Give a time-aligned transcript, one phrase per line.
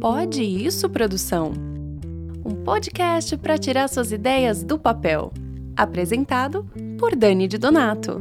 [0.00, 1.52] Pode isso, produção?
[2.44, 5.32] Um podcast para tirar suas ideias do papel.
[5.76, 6.64] Apresentado
[6.98, 8.20] por Dani de Donato.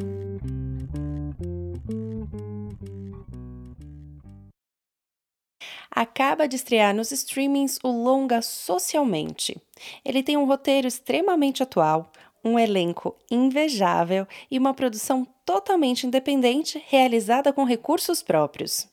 [5.92, 9.60] Acaba de estrear nos streamings o longa Socialmente.
[10.04, 12.12] Ele tem um roteiro extremamente atual,
[12.44, 18.88] um elenco invejável e uma produção totalmente independente realizada com recursos próprios.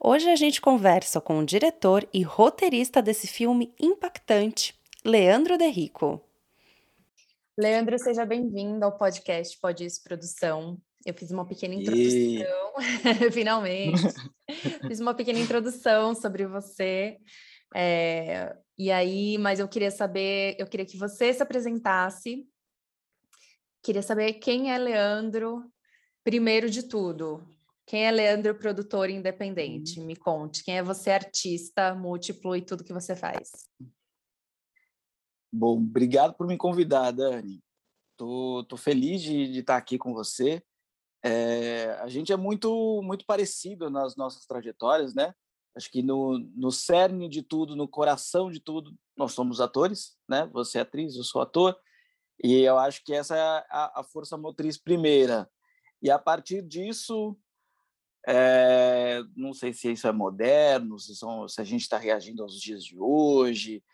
[0.00, 6.20] Hoje a gente conversa com o diretor e roteirista desse filme impactante, Leandro De Rico.
[7.58, 10.78] Leandro, seja bem-vindo ao podcast Pode Isso Produção.
[11.06, 12.74] Eu fiz uma pequena introdução,
[13.32, 14.02] finalmente.
[14.86, 17.16] fiz uma pequena introdução sobre você.
[17.74, 22.46] É, e aí, mas eu queria saber, eu queria que você se apresentasse.
[23.82, 25.64] Queria saber quem é Leandro,
[26.22, 27.55] primeiro de tudo.
[27.86, 30.00] Quem é Leandro, produtor independente?
[30.00, 30.06] Uhum.
[30.06, 30.64] Me conte.
[30.64, 33.50] Quem é você, artista múltiplo e tudo que você faz?
[35.52, 37.62] Bom, obrigado por me convidar, Dani.
[38.16, 40.60] Tô, tô feliz de, de estar aqui com você.
[41.24, 45.32] É, a gente é muito muito parecido nas nossas trajetórias, né?
[45.76, 50.48] Acho que no, no cerne de tudo, no coração de tudo, nós somos atores, né?
[50.52, 51.78] Você é atriz, eu sou ator,
[52.42, 55.48] e eu acho que essa é a, a força motriz primeira.
[56.02, 57.36] E a partir disso,
[58.26, 62.60] é, não sei se isso é moderno, se, são, se a gente está reagindo aos
[62.60, 63.84] dias de hoje,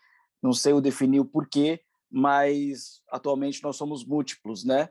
[0.41, 4.89] não sei o definir o porquê, mas atualmente nós somos múltiplos, né?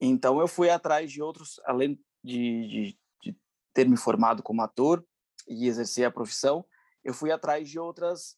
[0.00, 3.38] Então eu fui atrás de outros, além de, de, de
[3.74, 5.04] ter me formado como ator
[5.46, 6.64] e exercer a profissão,
[7.04, 8.36] eu fui atrás de outras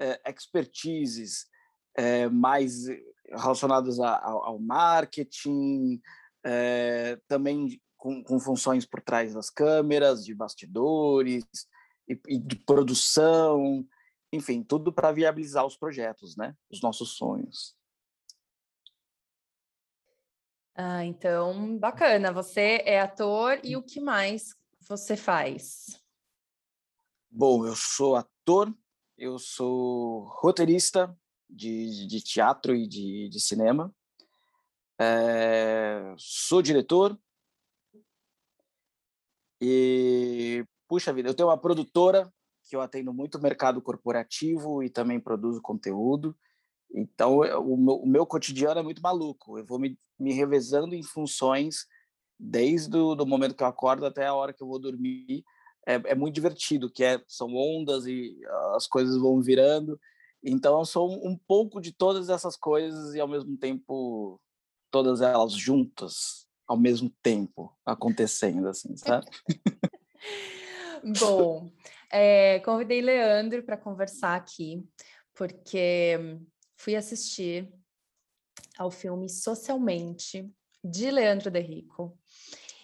[0.00, 1.46] é, expertises
[1.96, 2.86] é, mais
[3.30, 6.00] relacionadas a, ao, ao marketing,
[6.44, 11.44] é, também com, com funções por trás das câmeras, de bastidores
[12.08, 13.86] e, e de produção,
[14.32, 16.56] enfim, tudo para viabilizar os projetos, né?
[16.68, 17.76] Os nossos sonhos.
[20.74, 22.32] Ah, então, bacana.
[22.32, 26.02] Você é ator e o que mais você faz?
[27.30, 28.74] Bom, eu sou ator,
[29.16, 31.16] eu sou roteirista
[31.48, 33.94] de, de teatro e de, de cinema,
[34.98, 37.16] é, sou diretor,
[39.64, 42.28] e, puxa vida, eu tenho uma produtora
[42.64, 46.36] que eu atendo muito mercado corporativo e também produzo conteúdo.
[46.92, 49.56] Então, o meu, o meu cotidiano é muito maluco.
[49.56, 51.86] Eu vou me, me revezando em funções
[52.36, 55.44] desde o do momento que eu acordo até a hora que eu vou dormir.
[55.86, 58.36] É, é muito divertido, que é, são ondas e
[58.74, 59.96] as coisas vão virando.
[60.42, 64.40] Então, eu sou um, um pouco de todas essas coisas e, ao mesmo tempo,
[64.90, 69.26] todas elas juntas ao mesmo tempo acontecendo, assim, sabe?
[71.20, 71.70] Bom,
[72.10, 74.82] é, convidei Leandro para conversar aqui,
[75.34, 76.38] porque
[76.74, 77.70] fui assistir
[78.78, 80.50] ao filme Socialmente,
[80.82, 82.18] de Leandro De Rico.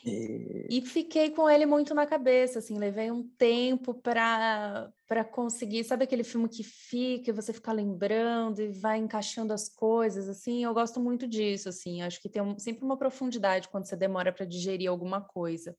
[0.05, 0.81] E...
[0.83, 6.23] fiquei com ele muito na cabeça, assim, levei um tempo para para conseguir, sabe aquele
[6.23, 11.27] filme que fica, você fica lembrando e vai encaixando as coisas, assim, eu gosto muito
[11.27, 15.23] disso, assim, acho que tem um, sempre uma profundidade quando você demora para digerir alguma
[15.23, 15.75] coisa.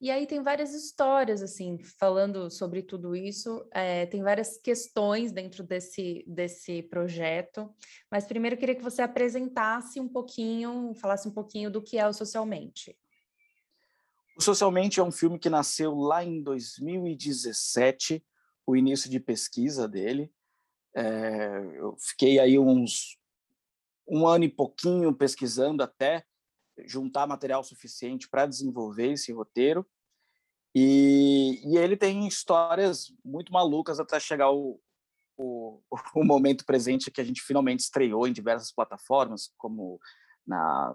[0.00, 5.64] E aí tem várias histórias, assim, falando sobre tudo isso, é, tem várias questões dentro
[5.64, 7.68] desse, desse projeto,
[8.08, 12.06] mas primeiro eu queria que você apresentasse um pouquinho, falasse um pouquinho do que é
[12.06, 12.96] o Socialmente.
[14.38, 18.24] O Socialmente é um filme que nasceu lá em 2017,
[18.64, 20.32] o início de pesquisa dele.
[20.94, 23.18] É, eu fiquei aí uns
[24.06, 26.24] um ano e pouquinho pesquisando até
[26.86, 29.84] juntar material suficiente para desenvolver esse roteiro.
[30.72, 34.80] E, e, ele tem histórias muito malucas até chegar o,
[35.36, 35.82] o,
[36.14, 39.98] o, momento presente que a gente finalmente estreou em diversas plataformas, como
[40.46, 40.94] na,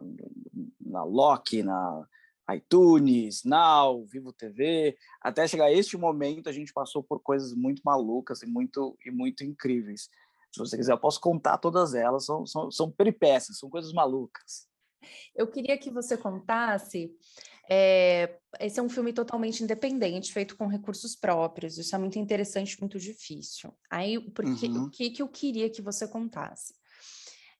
[0.79, 2.07] na Loki, na
[2.51, 7.81] iTunes, Now, Vivo TV, até chegar a este momento a gente passou por coisas muito
[7.85, 10.09] malucas e muito e muito incríveis.
[10.51, 14.67] Se você quiser, eu posso contar todas elas, são, são, são peripécias, são coisas malucas.
[15.35, 17.11] Eu queria que você contasse.
[17.69, 21.77] É, esse é um filme totalmente independente, feito com recursos próprios.
[21.77, 23.73] Isso é muito interessante, muito difícil.
[23.89, 24.83] Aí, porque, uhum.
[24.83, 26.75] o que, que eu queria que você contasse?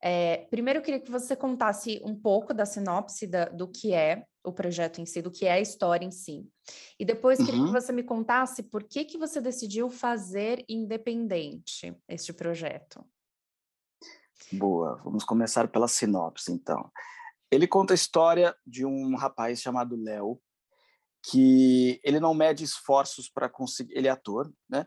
[0.02, 4.26] É, primeiro, eu queria que você contasse um pouco da sinopse da, do que é
[4.44, 6.48] o projeto em si, do que é a história em si.
[7.00, 7.46] E depois, uhum.
[7.46, 7.74] queria que uhum.
[7.74, 13.04] você me contasse por que, que você decidiu fazer independente este projeto.
[14.52, 16.92] Boa, vamos começar pela sinopse, então.
[17.50, 20.40] Ele conta a história de um rapaz chamado Léo,
[21.30, 23.96] que ele não mede esforços para conseguir.
[23.96, 24.86] Ele é ator, né?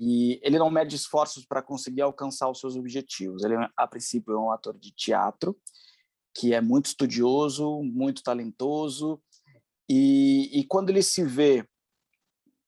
[0.00, 3.44] E ele não mede esforços para conseguir alcançar os seus objetivos.
[3.44, 5.56] Ele, a princípio, é um ator de teatro
[6.36, 9.20] que é muito estudioso, muito talentoso,
[9.88, 11.66] e, e quando ele se vê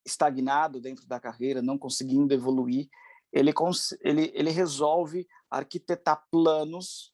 [0.07, 2.89] estagnado dentro da carreira, não conseguindo evoluir,
[3.33, 3.53] ele,
[4.01, 7.13] ele, ele resolve arquitetar planos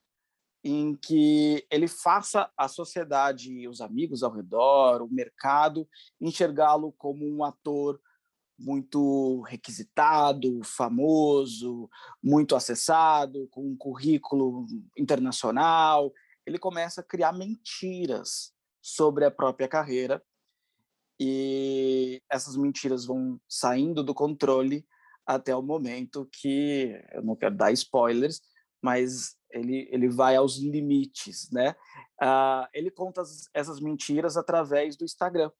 [0.62, 5.88] em que ele faça a sociedade, os amigos ao redor, o mercado,
[6.20, 8.00] enxergá-lo como um ator
[8.58, 11.90] muito requisitado, famoso,
[12.22, 14.64] muito acessado, com um currículo
[14.96, 16.12] internacional.
[16.46, 18.52] Ele começa a criar mentiras
[18.82, 20.23] sobre a própria carreira
[21.19, 24.87] e essas mentiras vão saindo do controle
[25.26, 28.43] até o momento que eu não quero dar spoilers,
[28.82, 31.75] mas ele, ele vai aos limites, né?
[32.20, 35.50] Uh, ele conta as, essas mentiras através do Instagram.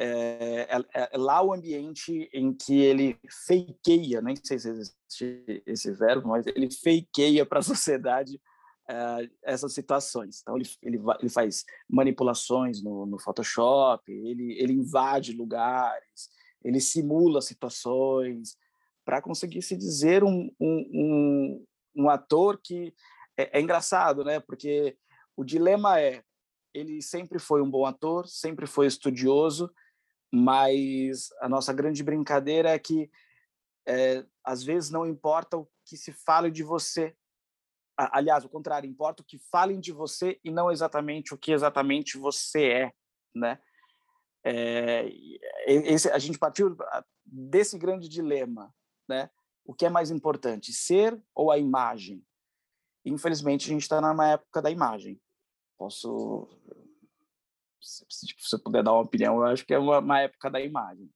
[0.00, 5.92] É, é, é, lá o ambiente em que ele fakeia, nem sei se existe esse
[5.92, 8.40] verbo, mas ele fakeia para a sociedade
[8.90, 10.40] uh, essas situações.
[10.40, 16.30] Então, ele, ele, ele faz manipulações no, no Photoshop, ele, ele invade lugares,
[16.64, 18.56] ele simula situações
[19.04, 22.92] para conseguir se dizer um, um, um, um ator que
[23.36, 24.40] é, é, engraçado, né?
[24.40, 24.96] Porque
[25.36, 26.22] o dilema é
[26.74, 29.72] ele sempre foi um bom ator, sempre foi estudioso,
[30.32, 33.10] mas a nossa grande brincadeira é que
[33.86, 37.16] é, às vezes não importa o que se fale de você.
[37.98, 42.16] Aliás, o contrário, importa o que falem de você e não exatamente o que exatamente
[42.16, 42.92] você é,
[43.34, 43.60] né?
[44.44, 45.10] É,
[45.66, 46.76] esse, a gente partiu
[47.26, 48.72] desse grande dilema,
[49.08, 49.28] né?
[49.64, 52.24] O que é mais importante, ser ou a imagem?
[53.04, 55.20] Infelizmente, a gente está numa época da imagem.
[55.76, 56.48] Posso,
[57.80, 58.06] se
[58.38, 61.06] você puder dar uma opinião, eu acho que é uma, uma época da imagem.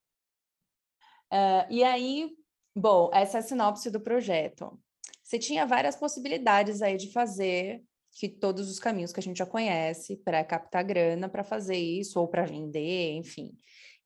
[1.33, 2.37] Uh, e aí,
[2.75, 4.79] bom, essa é a sinopse do projeto.
[5.23, 7.83] Você tinha várias possibilidades aí de fazer
[8.13, 12.21] que todos os caminhos que a gente já conhece para captar grana para fazer isso
[12.21, 13.57] ou para vender, enfim.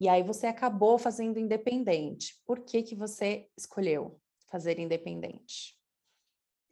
[0.01, 2.41] E aí você acabou fazendo independente.
[2.47, 5.77] Por que que você escolheu fazer independente?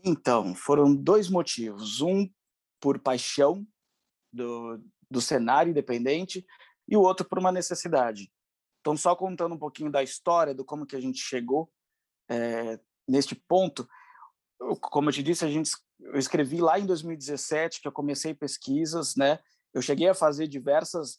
[0.05, 2.01] Então, foram dois motivos.
[2.01, 2.29] Um
[2.79, 3.67] por paixão
[4.31, 4.79] do,
[5.11, 6.45] do cenário independente
[6.87, 8.31] e o outro por uma necessidade.
[8.81, 11.73] Então, só contando um pouquinho da história, do como que a gente chegou
[12.29, 13.89] é, neste ponto,
[14.81, 15.71] como eu te disse, a gente,
[16.01, 19.39] eu escrevi lá em 2017 que eu comecei pesquisas, né?
[19.73, 21.19] Eu cheguei a fazer diversas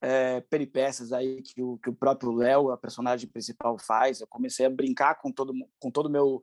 [0.00, 4.20] é, peripécias aí que o, que o próprio Léo, a personagem principal, faz.
[4.20, 6.40] Eu comecei a brincar com todo com todo meu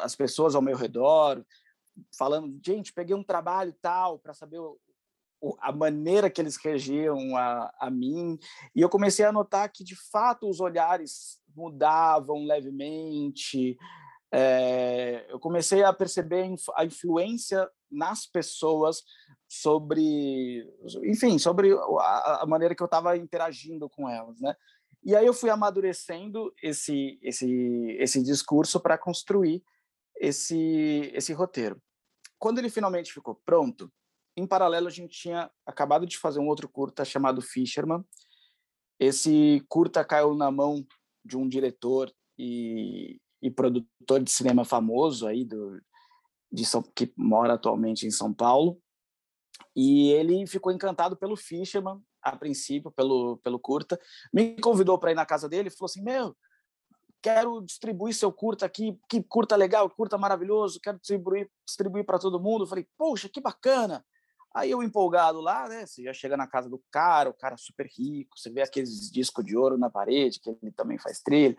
[0.00, 1.44] as pessoas ao meu redor,
[2.16, 4.78] falando, gente, peguei um trabalho tal para saber o,
[5.60, 8.38] a maneira que eles reagiam a, a mim.
[8.74, 13.76] E eu comecei a notar que, de fato, os olhares mudavam levemente,
[14.36, 19.04] é, eu comecei a perceber a influência nas pessoas
[19.48, 20.68] sobre,
[21.04, 24.56] enfim, sobre a, maneira que eu estava interagindo com elas, né?
[25.04, 29.62] E aí eu fui amadurecendo esse esse esse discurso para construir
[30.16, 31.80] esse esse roteiro.
[32.36, 33.88] Quando ele finalmente ficou pronto,
[34.36, 38.04] em paralelo a gente tinha acabado de fazer um outro curta chamado Fisherman.
[38.98, 40.84] Esse curta caiu na mão
[41.24, 45.78] de um diretor e e produtor de cinema famoso aí do,
[46.50, 48.80] de São, que mora atualmente em São Paulo.
[49.76, 54.00] E ele ficou encantado pelo Fisherman, a princípio, pelo, pelo curta.
[54.32, 56.34] Me convidou para ir na casa dele e falou assim: Meu,
[57.20, 62.40] quero distribuir seu curta aqui, que curta legal, curta maravilhoso, quero distribuir, distribuir para todo
[62.40, 62.66] mundo.
[62.66, 64.02] Falei: Poxa, que bacana!
[64.54, 65.84] Aí eu empolgado lá, né?
[65.84, 69.44] Você já chega na casa do cara, o cara super rico, você vê aqueles discos
[69.44, 71.54] de ouro na parede, que ele também faz trilha.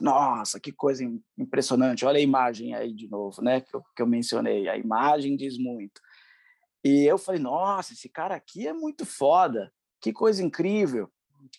[0.00, 1.04] Nossa, que coisa
[1.36, 2.04] impressionante.
[2.04, 3.60] Olha a imagem aí de novo, né?
[3.60, 4.68] Que eu, que eu mencionei.
[4.68, 6.00] A imagem diz muito.
[6.84, 9.72] E eu falei, nossa, esse cara aqui é muito foda.
[10.00, 11.10] Que coisa incrível.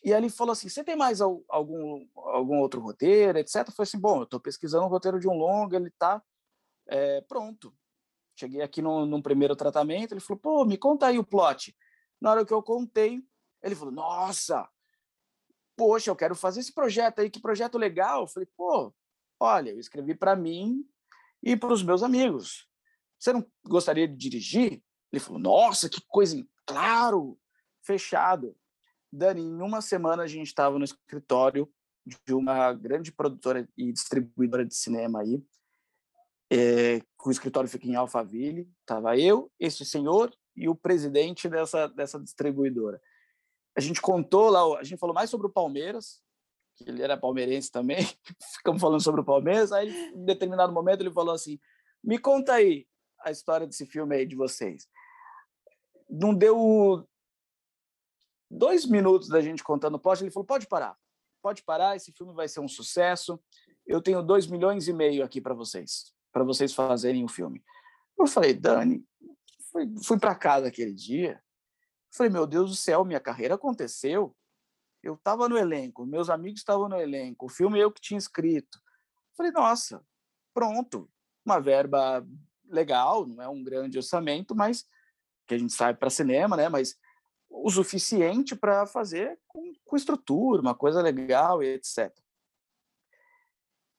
[0.04, 3.56] E ele falou assim: você tem mais algum, algum outro roteiro, etc?
[3.56, 6.22] Eu falei assim: bom, eu estou pesquisando o roteiro de um longa, ele está
[6.88, 7.74] é, pronto.
[8.36, 11.76] Cheguei aqui no, num primeiro tratamento, ele falou: pô, me conta aí o plot.
[12.20, 13.22] Na hora que eu contei,
[13.62, 14.68] ele falou: nossa,
[15.76, 18.22] poxa, eu quero fazer esse projeto aí, que projeto legal.
[18.22, 18.94] Eu falei, pô,
[19.40, 20.86] olha, eu escrevi para mim
[21.42, 22.68] e para os meus amigos.
[23.20, 24.84] Você não gostaria de dirigir?
[25.12, 27.40] Ele falou, nossa, que coisa, claro,
[27.82, 28.56] fechado.
[29.12, 31.72] Dani, em uma semana a gente estava no escritório
[32.26, 35.42] de uma grande produtora e distribuidora de cinema aí,
[36.52, 42.20] é, o escritório fica em Alphaville, estava eu, esse senhor e o presidente dessa, dessa
[42.20, 43.02] distribuidora.
[43.76, 46.22] A gente contou lá, a gente falou mais sobre o Palmeiras,
[46.76, 47.98] que ele era palmeirense também,
[48.58, 51.60] ficamos falando sobre o Palmeiras, aí em determinado momento ele falou assim,
[52.04, 52.88] me conta aí
[53.20, 54.88] a história desse filme aí de vocês.
[56.10, 57.08] Não deu
[58.50, 60.98] dois minutos da gente contando o ele falou, pode parar,
[61.42, 63.40] pode parar, esse filme vai ser um sucesso,
[63.86, 67.64] eu tenho dois milhões e meio aqui para vocês, para vocês fazerem o filme.
[68.18, 69.04] Eu falei, Dani,
[69.72, 71.43] fui, fui para casa aquele dia,
[72.14, 74.36] falei, meu Deus do céu, minha carreira aconteceu,
[75.02, 78.80] eu estava no elenco, meus amigos estavam no elenco, o filme eu que tinha escrito.
[79.36, 80.06] Falei, nossa,
[80.54, 81.10] pronto,
[81.46, 82.26] uma verba
[82.66, 84.86] legal, não é um grande orçamento, mas
[85.46, 86.70] que a gente sabe para cinema, né?
[86.70, 86.96] Mas
[87.50, 92.12] o suficiente para fazer com, com, estrutura, uma coisa legal e etc.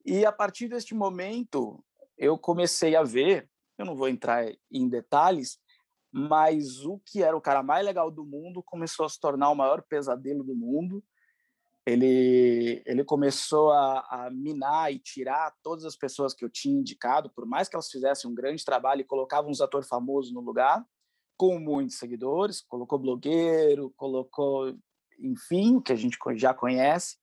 [0.04, 1.84] E a partir deste momento,
[2.16, 5.58] eu comecei a ver, eu não vou entrar em detalhes,
[6.16, 9.54] mas o que era o cara mais legal do mundo começou a se tornar o
[9.56, 11.02] maior pesadelo do mundo.
[11.84, 17.28] Ele, ele começou a, a, minar e tirar todas as pessoas que eu tinha indicado,
[17.30, 20.86] por mais que elas fizessem um grande trabalho e colocavam uns atores famosos no lugar,
[21.36, 24.72] com muitos seguidores, colocou blogueiro, colocou,
[25.18, 27.16] enfim, que a gente já conhece.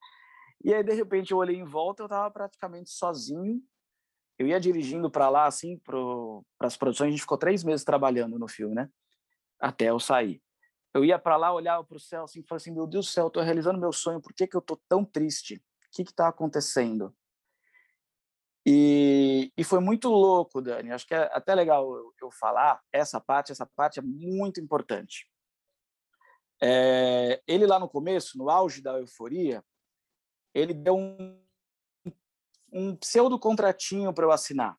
[0.66, 3.64] E aí, de repente, eu olhei em volta, eu estava praticamente sozinho,
[4.42, 8.40] eu ia dirigindo para lá, assim, para as produções, a gente ficou três meses trabalhando
[8.40, 8.90] no filme, né?
[9.60, 10.42] Até eu sair.
[10.96, 13.28] Eu ia para lá, olhava para o céu, assim, falava assim, meu Deus do céu,
[13.28, 15.58] estou realizando meu sonho, por que, que eu estou tão triste?
[15.58, 17.16] O que está acontecendo?
[18.66, 20.92] E, e, foi muito louco, Dani.
[20.92, 23.52] Acho que é até legal eu, eu falar essa parte.
[23.52, 25.28] Essa parte é muito importante.
[26.62, 29.64] É, ele lá no começo, no auge da euforia,
[30.54, 31.44] ele deu um,
[32.72, 34.78] um pseudo contratinho para eu assinar.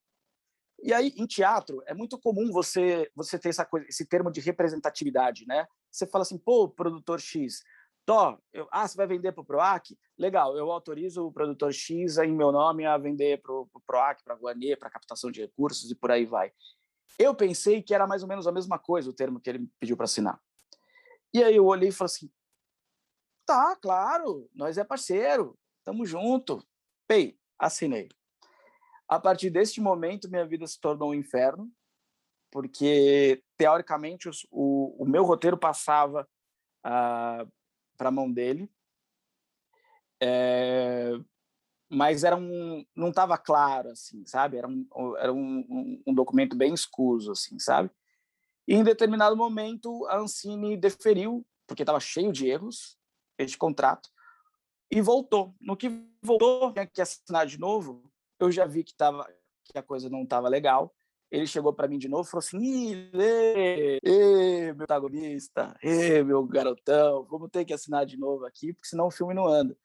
[0.81, 4.41] E aí, em teatro, é muito comum você você ter essa coisa, esse termo de
[4.41, 5.65] representatividade, né?
[5.91, 7.63] Você fala assim, pô, produtor X,
[8.05, 9.97] Tó, eu, ah, você vai vender para o PROAC?
[10.17, 14.33] Legal, eu autorizo o produtor X em meu nome a vender para o PROAC, para
[14.33, 16.51] a Guanê, para captação de recursos e por aí vai.
[17.17, 19.95] Eu pensei que era mais ou menos a mesma coisa o termo que ele pediu
[19.95, 20.39] para assinar.
[21.33, 22.31] E aí eu olhei e falei assim,
[23.45, 26.61] tá, claro, nós é parceiro, tamo junto.
[27.07, 28.09] Pei, assinei.
[29.07, 31.71] A partir deste momento, minha vida se tornou um inferno,
[32.51, 36.27] porque, teoricamente, o, o meu roteiro passava
[36.85, 37.51] uh,
[37.97, 38.69] para a mão dele,
[40.21, 41.11] é,
[41.89, 44.57] mas era um, não estava claro, assim, sabe?
[44.57, 47.89] Era, um, era um, um documento bem escuso, assim, sabe?
[48.67, 52.97] E, em determinado momento, a Ancine deferiu, porque estava cheio de erros,
[53.37, 54.09] este contrato,
[54.93, 55.55] e voltou.
[55.59, 55.89] No que
[56.21, 58.03] voltou, tinha que assinar de novo,
[58.39, 59.27] eu já vi que, tava,
[59.65, 60.93] que a coisa não estava legal.
[61.31, 63.09] Ele chegou para mim de novo e falou assim:
[64.03, 69.07] Ê, meu protagonista, ê, meu garotão, vamos ter que assinar de novo aqui, porque senão
[69.07, 69.75] o filme não anda.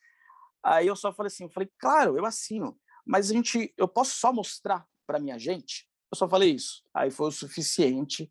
[0.62, 4.16] Aí eu só falei assim: eu falei, claro, eu assino, mas a gente, eu posso
[4.16, 5.88] só mostrar para minha gente?
[6.12, 6.82] Eu só falei isso.
[6.92, 8.30] Aí foi o suficiente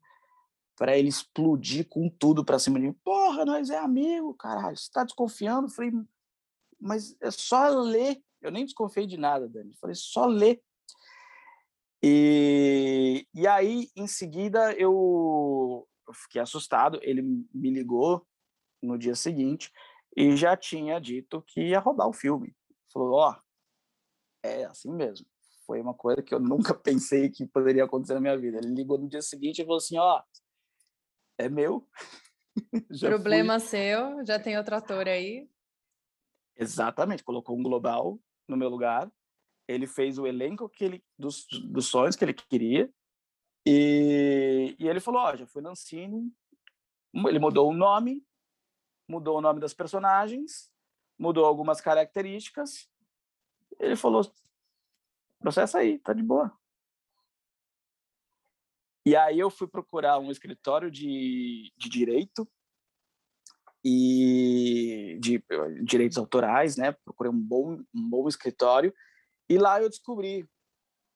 [0.76, 2.94] para ele explodir com tudo para cima de mim.
[3.04, 4.78] Porra, nós é amigo, caralho.
[4.78, 5.68] Você está desconfiando?
[5.68, 5.92] Eu falei,
[6.80, 8.22] mas é só ler.
[8.42, 9.76] Eu nem desconfiei de nada, Dani.
[9.80, 10.62] Falei, só ler.
[12.04, 17.00] E, e aí, em seguida, eu, eu fiquei assustado.
[17.02, 18.26] Ele me ligou
[18.82, 19.72] no dia seguinte
[20.16, 22.56] e já tinha dito que ia roubar o filme.
[22.92, 23.42] Falou: Ó, oh,
[24.44, 25.28] é assim mesmo.
[25.66, 28.58] Foi uma coisa que eu nunca pensei que poderia acontecer na minha vida.
[28.58, 30.24] Ele ligou no dia seguinte e falou assim: Ó, oh,
[31.38, 31.88] é meu.
[33.00, 33.70] Problema fui.
[33.70, 35.50] seu, já tem outro ator aí.
[36.58, 39.12] Exatamente, colocou um global no meu lugar.
[39.68, 42.92] Ele fez o elenco que ele, dos, dos sonhos que ele queria.
[43.66, 46.32] E, e ele falou: Ó, oh, já fui Nancini.
[47.14, 48.26] Ele mudou o nome,
[49.08, 50.72] mudou o nome das personagens,
[51.18, 52.90] mudou algumas características.
[53.80, 54.22] Ele falou:
[55.40, 56.52] processa aí, tá de boa.
[59.06, 62.48] E aí eu fui procurar um escritório de, de direito
[63.90, 65.42] e de
[65.82, 66.92] direitos autorais, né?
[67.06, 68.94] Procurei um bom, um bom escritório
[69.50, 70.46] e lá eu descobri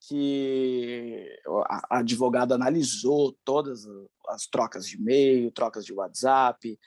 [0.07, 1.27] que
[1.67, 3.85] a, advogada analisou todas
[4.29, 6.79] as trocas de e-mail, trocas de WhatsApp,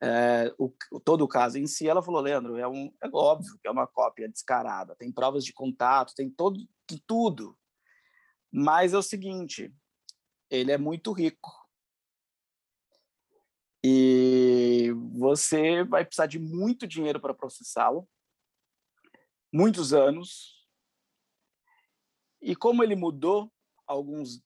[0.00, 1.88] é, o, todo o caso em si.
[1.88, 5.52] Ela falou, Leandro, é, um, é óbvio que é uma cópia descarada, tem provas de
[5.52, 6.56] contato, tem todo,
[7.04, 7.58] tudo.
[8.48, 9.74] Mas é o seguinte,
[10.48, 11.50] ele é muito rico
[13.84, 14.51] e
[14.92, 18.08] você vai precisar de muito dinheiro para processá-lo,
[19.52, 20.66] muitos anos.
[22.40, 23.52] E como ele mudou
[23.86, 24.42] alguns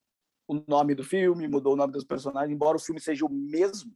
[0.49, 3.93] o nome do filme, mudou o nome dos personagens, embora o filme seja o mesmo,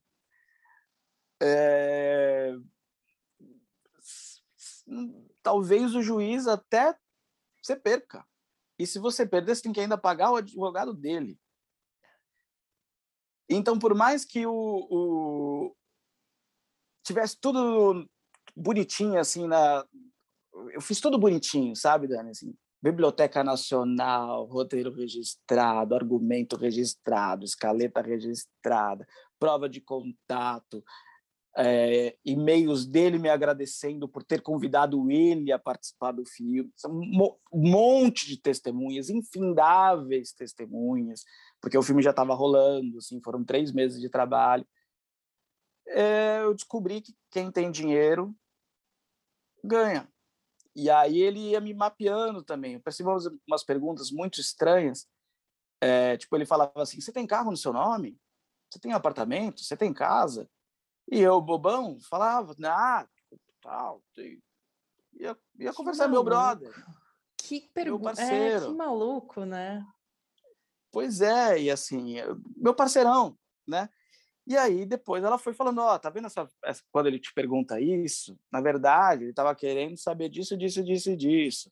[1.40, 2.52] é...
[5.42, 6.96] talvez o juiz até
[7.62, 8.26] você perca.
[8.78, 11.38] E se você perder, você tem que ainda pagar o advogado dele.
[13.48, 14.52] Então, por mais que o,
[14.90, 15.76] o
[17.12, 18.06] tivesse tudo
[18.56, 19.84] bonitinho assim na
[20.72, 29.06] eu fiz tudo bonitinho, sabe, Dani, assim, Biblioteca Nacional, roteiro registrado, argumento registrado, escaleta registrada,
[29.38, 30.82] prova de contato,
[31.56, 36.70] é, e-mails dele me agradecendo por ter convidado ele a participar do filme.
[36.86, 41.24] Um monte de testemunhas, infindáveis testemunhas,
[41.60, 44.66] porque o filme já estava rolando, assim, foram três meses de trabalho.
[45.90, 48.34] É, eu descobri que quem tem dinheiro
[49.62, 50.08] ganha.
[50.74, 52.74] E aí ele ia me mapeando também.
[52.74, 55.08] Eu percebi umas, umas perguntas muito estranhas.
[55.80, 58.18] É, tipo, ele falava assim: Você tem carro no seu nome?
[58.70, 59.62] Você tem apartamento?
[59.62, 60.48] Você tem casa?
[61.10, 63.06] E eu, bobão, falava: Ah,
[63.60, 64.02] tal.
[65.14, 66.72] Ia, ia conversar com meu brother.
[67.36, 68.22] Que pergunta.
[68.22, 69.84] É, que maluco, né?
[70.92, 72.16] Pois é, e assim,
[72.56, 73.88] meu parceirão, né?
[74.50, 77.32] E aí depois ela foi falando, ó, oh, tá vendo essa, essa, quando ele te
[77.32, 81.70] pergunta isso, na verdade, ele estava querendo saber disso, disso, disso disso.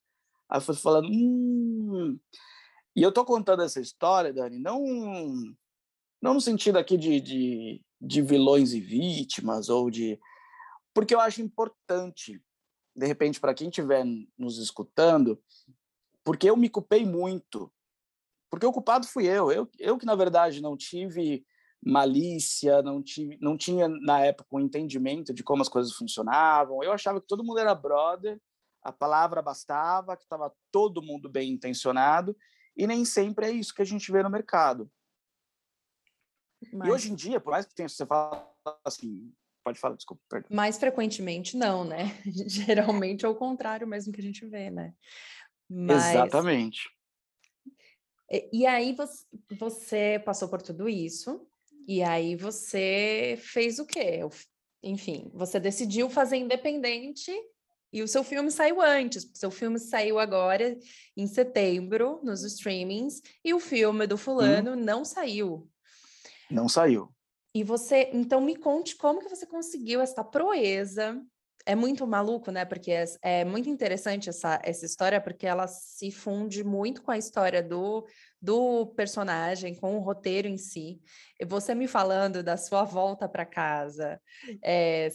[0.49, 2.17] Aí foi falando, hum.
[2.95, 4.81] E eu tô contando essa história, Dani, não
[6.23, 10.17] não no sentido aqui de, de, de vilões e vítimas ou de
[10.95, 12.41] porque eu acho importante,
[12.95, 14.05] de repente, para quem estiver
[14.39, 15.43] nos escutando,
[16.23, 17.73] porque eu me culpei muito.
[18.49, 19.51] Porque o culpado fui eu.
[19.51, 21.45] Eu, eu que, na verdade, não tive
[21.83, 26.83] malícia, não, tive, não tinha na época um entendimento de como as coisas funcionavam.
[26.83, 28.41] Eu achava que todo mundo era brother,
[28.83, 32.37] a palavra bastava, que estava todo mundo bem intencionado,
[32.77, 34.91] e nem sempre é isso que a gente vê no mercado.
[36.73, 36.89] Mas...
[36.89, 38.49] E hoje em dia, por mais que tenha, você fala
[38.85, 39.33] assim,
[39.65, 40.49] pode falar, desculpa, perdão.
[40.51, 42.21] Mais frequentemente não, né?
[42.47, 44.95] Geralmente é o contrário mesmo que a gente vê, né?
[45.69, 46.11] Mas...
[46.11, 46.89] Exatamente.
[48.53, 48.95] E, aí
[49.59, 51.48] você passou por tudo isso,
[51.89, 54.21] e aí você fez o quê?
[54.83, 57.33] Enfim, você decidiu fazer independente
[57.91, 59.31] e o seu filme saiu antes.
[59.33, 60.77] Seu filme saiu agora
[61.17, 64.77] em setembro nos streamings e o filme do fulano hum.
[64.77, 65.67] não saiu.
[66.51, 67.11] Não saiu.
[67.55, 71.19] E você, então me conte como que você conseguiu essa proeza
[71.69, 72.65] é muito maluco, né?
[72.65, 77.19] Porque é, é, muito interessante essa, essa história, porque ela se funde muito com a
[77.19, 78.07] história do,
[78.41, 81.01] do personagem, com o roteiro em si.
[81.39, 84.21] E você me falando da sua volta para casa,
[84.63, 85.09] é,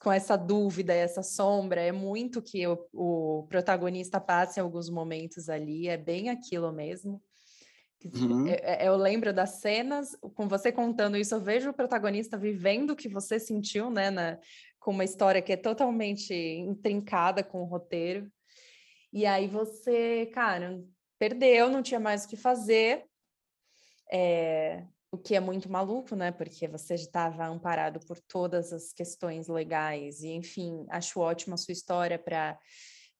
[0.00, 5.48] com essa dúvida, essa sombra, é muito que o, o protagonista passa em alguns momentos
[5.50, 7.22] ali, é bem aquilo mesmo.
[8.02, 8.46] Uhum.
[8.46, 12.38] Eu, é, é, eu, lembro das cenas, com você contando isso, eu vejo o protagonista
[12.38, 14.38] vivendo o que você sentiu, né, na,
[14.78, 18.30] com uma história que é totalmente intrincada com o roteiro.
[19.12, 20.82] E aí você, cara,
[21.20, 23.04] perdeu, não tinha mais o que fazer.
[24.10, 26.32] É, o que é muito maluco, né?
[26.32, 30.22] Porque você estava amparado por todas as questões legais.
[30.22, 32.58] E, enfim, acho ótima a sua história para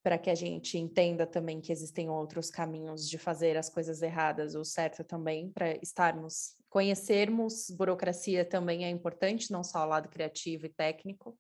[0.03, 4.55] para que a gente entenda também que existem outros caminhos de fazer as coisas erradas
[4.55, 10.65] ou certo também, para estarmos, conhecermos burocracia também é importante, não só o lado criativo
[10.65, 11.39] e técnico.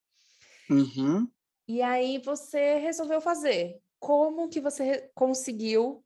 [0.69, 1.27] Uhum.
[1.67, 3.81] E aí você resolveu fazer.
[3.99, 6.05] Como que você conseguiu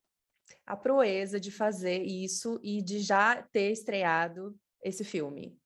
[0.66, 5.58] a proeza de fazer isso e de já ter estreado esse filme?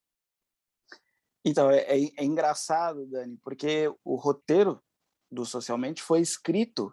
[1.44, 4.82] Então, é, é, é engraçado, Dani, porque o roteiro
[5.30, 6.92] do Socialmente foi escrito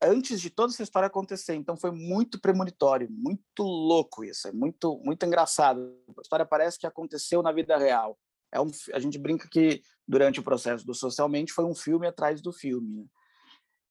[0.00, 1.54] antes de toda essa história acontecer.
[1.54, 5.96] Então foi muito premonitório, muito louco isso, é muito muito engraçado.
[6.16, 8.18] A história parece que aconteceu na vida real.
[8.52, 12.40] É um, a gente brinca que durante o processo do Socialmente foi um filme atrás
[12.40, 12.96] do filme.
[12.96, 13.04] Né?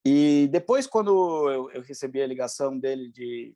[0.09, 1.11] E depois, quando
[1.49, 3.53] eu, eu, recebi a ligação dele de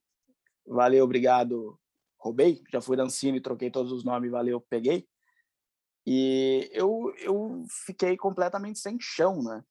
[0.68, 1.80] valeu, obrigado,
[2.20, 5.08] roubei, já fui da Ancine, troquei todos os nomes, valeu, peguei.
[6.06, 9.64] E eu, eu fiquei completamente sem chão, né?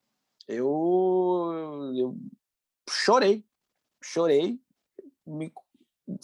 [0.48, 2.16] Eu, eu
[2.88, 3.44] chorei,
[4.02, 4.58] chorei,
[5.26, 5.52] me,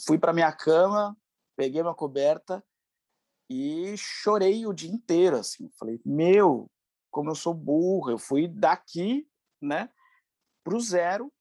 [0.07, 1.15] fui para minha cama,
[1.55, 2.65] peguei uma coberta
[3.51, 5.69] e chorei o dia inteiro, assim.
[5.79, 6.71] Falei, meu,
[7.11, 9.29] como eu sou burro, eu fui daqui,
[9.61, 9.91] né,
[10.67, 11.33] para o zero.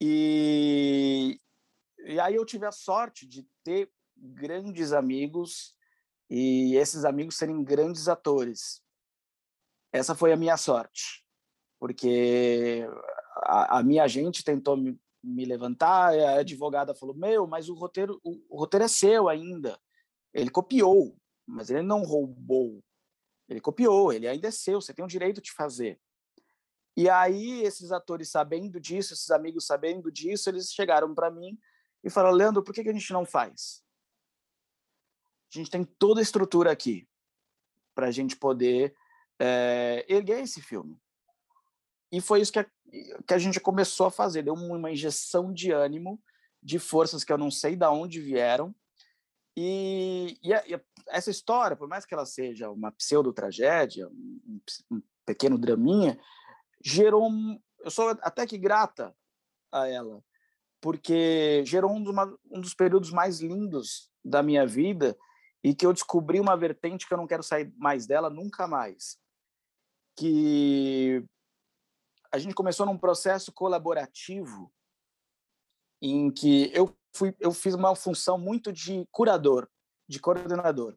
[0.00, 1.40] E,
[2.06, 5.74] e aí eu tive a sorte de ter grandes amigos
[6.30, 8.80] e esses amigos serem grandes atores.
[9.92, 11.26] Essa foi a minha sorte,
[11.80, 12.86] porque
[13.38, 18.20] a, a minha agente tentou me, me levantar, a advogada falou: Meu, mas o roteiro,
[18.22, 19.76] o, o roteiro é seu ainda.
[20.32, 22.82] Ele copiou, mas ele não roubou.
[23.48, 26.00] Ele copiou, ele ainda é seu, você tem o direito de fazer.
[26.96, 31.58] E aí, esses atores sabendo disso, esses amigos sabendo disso, eles chegaram para mim
[32.04, 33.82] e falaram: Leandro, por que, que a gente não faz?
[35.54, 37.08] A gente tem toda a estrutura aqui
[37.94, 38.94] para a gente poder
[39.38, 40.98] é, erguer esse filme.
[42.10, 42.66] E foi isso que a,
[43.26, 46.22] que a gente começou a fazer, deu uma injeção de ânimo,
[46.62, 48.74] de forças que eu não sei de onde vieram.
[49.56, 55.02] E, e, a, e essa história, por mais que ela seja uma pseudo-tragédia, um, um
[55.26, 56.18] pequeno draminha,
[56.82, 59.14] gerou um, eu sou até que grata
[59.70, 60.22] a ela,
[60.80, 62.14] porque gerou um dos,
[62.50, 65.16] um dos períodos mais lindos da minha vida
[65.62, 69.18] e que eu descobri uma vertente que eu não quero sair mais dela nunca mais.
[70.16, 71.24] Que
[72.32, 74.72] a gente começou num processo colaborativo
[76.00, 79.68] em que eu fui eu fiz uma função muito de curador,
[80.08, 80.96] de coordenador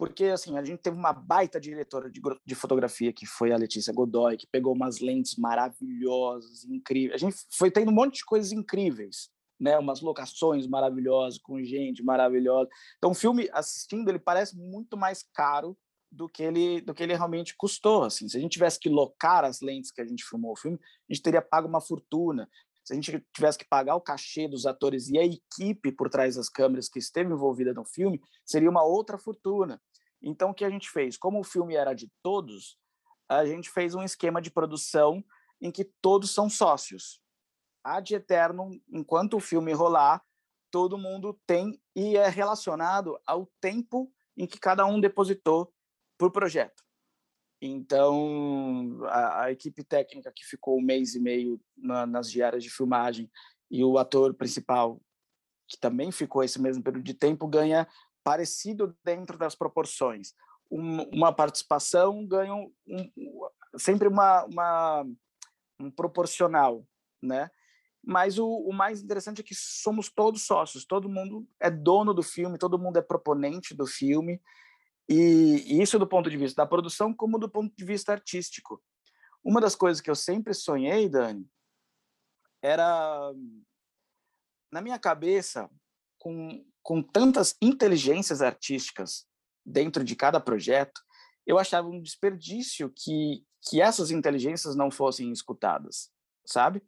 [0.00, 3.92] porque assim a gente teve uma baita diretora de, de, fotografia que foi a Letícia
[3.92, 7.12] Godoy que pegou umas lentes maravilhosas incríveis.
[7.12, 9.28] A gente foi tendo um monte de coisas incríveis
[9.60, 9.78] né?
[9.78, 12.70] Umas locações maravilhosas com gente maravilhosa.
[12.96, 15.76] Então o filme assistindo ele parece muito mais caro
[16.10, 18.26] do que ele do que ele realmente custou assim.
[18.26, 21.12] Se a gente tivesse que locar as lentes que a gente filmou o filme a
[21.12, 22.48] gente teria pago uma fortuna.
[22.82, 26.36] Se a gente tivesse que pagar o cachê dos atores e a equipe por trás
[26.36, 29.80] das câmeras que esteve envolvida no filme, seria uma outra fortuna.
[30.22, 31.16] Então, o que a gente fez?
[31.16, 32.78] Como o filme era de todos,
[33.28, 35.24] a gente fez um esquema de produção
[35.60, 37.20] em que todos são sócios.
[37.84, 40.22] Ad eterno, enquanto o filme rolar,
[40.70, 45.72] todo mundo tem e é relacionado ao tempo em que cada um depositou
[46.18, 46.82] por projeto.
[47.62, 52.70] Então, a, a, equipe técnica que ficou um mês e meio na, nas diárias de
[52.70, 53.30] filmagem
[53.70, 55.00] e o ator principal,
[55.68, 57.86] que também ficou esse mesmo período de tempo, ganha
[58.22, 60.34] parecido dentro das proporções.
[60.70, 62.72] Um, uma participação ganha um,
[63.76, 65.06] sempre uma, uma,
[65.80, 66.86] um proporcional,
[67.22, 67.50] né?
[68.02, 72.22] Mas o, o, mais interessante é que somos todos sócios, todo mundo é dono do
[72.22, 74.40] filme, todo mundo é proponente do filme,
[75.08, 78.82] e, e isso do ponto de vista da produção como do ponto de vista artístico.
[79.44, 81.46] Uma das coisas que eu sempre sonhei, Dani,
[82.62, 83.32] era
[84.70, 85.68] na minha cabeça,
[86.20, 89.26] com, com tantas inteligências artísticas
[89.66, 91.00] dentro de cada projeto,
[91.46, 96.12] eu achava um desperdício que, que essas inteligências não fossem escutadas,
[96.46, 96.82] sabe?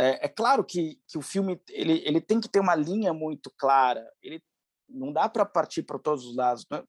[0.00, 3.50] É, é claro que, que o filme ele, ele tem que ter uma linha muito
[3.56, 4.42] clara, ele
[4.88, 6.82] não dá para partir para todos os lados, né?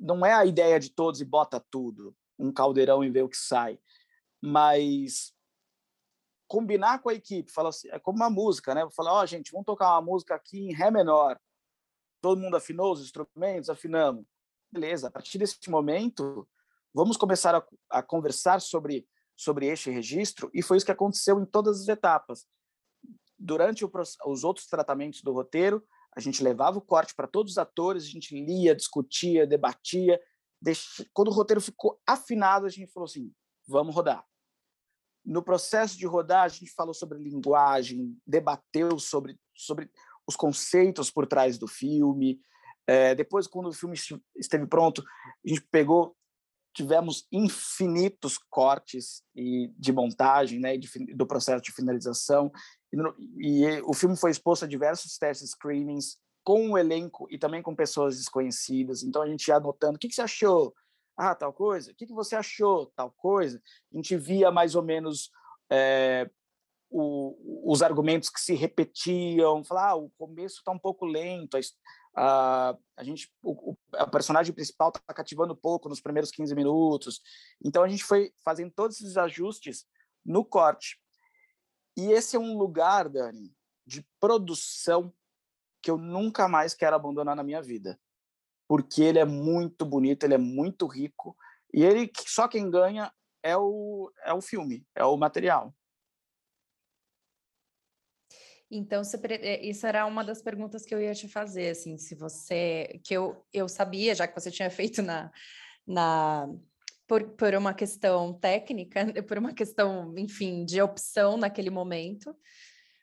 [0.00, 3.36] não é a ideia de todos e bota tudo, um caldeirão e ver o que
[3.36, 3.78] sai,
[4.40, 5.34] mas
[6.50, 8.84] combinar com a equipe, falar assim, é como uma música, né?
[8.90, 11.38] Falar, ó, oh, gente, vamos tocar uma música aqui em ré menor.
[12.20, 14.24] Todo mundo afinou os instrumentos, afinamos.
[14.70, 16.48] Beleza, a partir desse momento,
[16.92, 21.46] vamos começar a, a conversar sobre sobre este registro e foi isso que aconteceu em
[21.46, 22.46] todas as etapas.
[23.38, 23.90] Durante o,
[24.26, 25.82] os outros tratamentos do roteiro,
[26.14, 30.20] a gente levava o corte para todos os atores, a gente lia, discutia, debatia.
[31.14, 33.32] Quando o roteiro ficou afinado, a gente falou assim:
[33.66, 34.26] vamos rodar.
[35.30, 39.88] No processo de rodar, a gente falou sobre linguagem, debateu sobre, sobre
[40.26, 42.40] os conceitos por trás do filme.
[42.84, 43.96] É, depois, quando o filme
[44.34, 45.04] esteve pronto,
[45.46, 46.16] a gente pegou,
[46.74, 52.50] tivemos infinitos cortes e de montagem, né, de, do processo de finalização.
[52.92, 52.96] E,
[53.38, 57.72] e o filme foi exposto a diversos testes screenings com o elenco e também com
[57.72, 59.04] pessoas desconhecidas.
[59.04, 60.74] Então a gente ia anotando, o que, que você achou?
[61.16, 61.92] Ah, tal coisa.
[61.92, 62.86] O que, que você achou?
[62.96, 63.62] Tal coisa.
[63.92, 65.30] A gente via mais ou menos
[65.70, 66.30] é,
[66.90, 69.64] o, os argumentos que se repetiam.
[69.64, 71.58] Falar, ah, o começo está um pouco lento.
[72.16, 77.20] A, a gente, o, a personagem principal está cativando pouco nos primeiros 15 minutos.
[77.64, 79.86] Então a gente foi fazendo todos esses ajustes
[80.24, 80.98] no corte.
[81.96, 83.54] E esse é um lugar, Dani,
[83.86, 85.12] de produção
[85.82, 87.98] que eu nunca mais quero abandonar na minha vida.
[88.70, 91.36] Porque ele é muito bonito, ele é muito rico,
[91.74, 95.74] e ele só quem ganha é o, é o filme, é o material.
[98.70, 103.00] Então, é, isso era uma das perguntas que eu ia te fazer, assim, se você,
[103.04, 105.32] que eu, eu sabia, já que você tinha feito na,
[105.84, 106.48] na
[107.08, 112.32] por, por uma questão técnica, por uma questão, enfim, de opção naquele momento.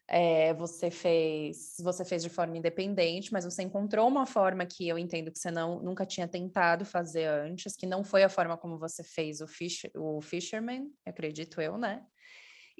[0.09, 4.97] É, você fez você fez de forma independente, mas você encontrou uma forma que eu
[4.97, 8.79] entendo que você não, nunca tinha tentado fazer antes, que não foi a forma como
[8.79, 12.05] você fez o, fish, o Fisherman, acredito eu, né?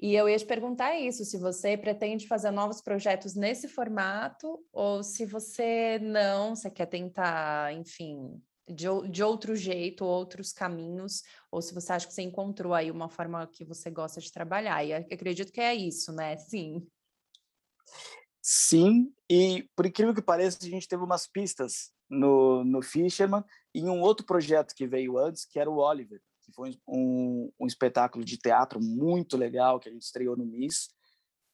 [0.00, 5.02] E eu ia te perguntar isso, se você pretende fazer novos projetos nesse formato, ou
[5.02, 11.74] se você não, você quer tentar, enfim, de, de outro jeito, outros caminhos, ou se
[11.74, 14.84] você acha que você encontrou aí uma forma que você gosta de trabalhar.
[14.84, 16.36] E acredito que é isso, né?
[16.36, 16.86] Sim.
[18.40, 23.80] Sim, e por incrível que pareça, a gente teve umas pistas no, no Fisherman e
[23.80, 27.66] em um outro projeto que veio antes, que era o Oliver, que foi um, um
[27.66, 30.88] espetáculo de teatro muito legal que a gente estreou no Miss,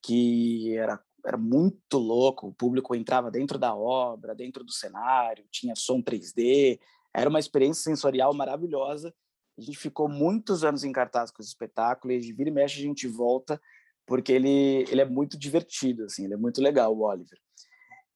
[0.03, 5.75] que era, era muito louco, o público entrava dentro da obra, dentro do cenário, tinha
[5.75, 6.79] som 3D,
[7.12, 9.14] era uma experiência sensorial maravilhosa.
[9.57, 12.81] A gente ficou muitos anos em cartaz com esse espetáculo e de vira e mexe
[12.81, 13.61] a gente volta
[14.06, 17.38] porque ele, ele é muito divertido, assim, ele é muito legal, o Oliver.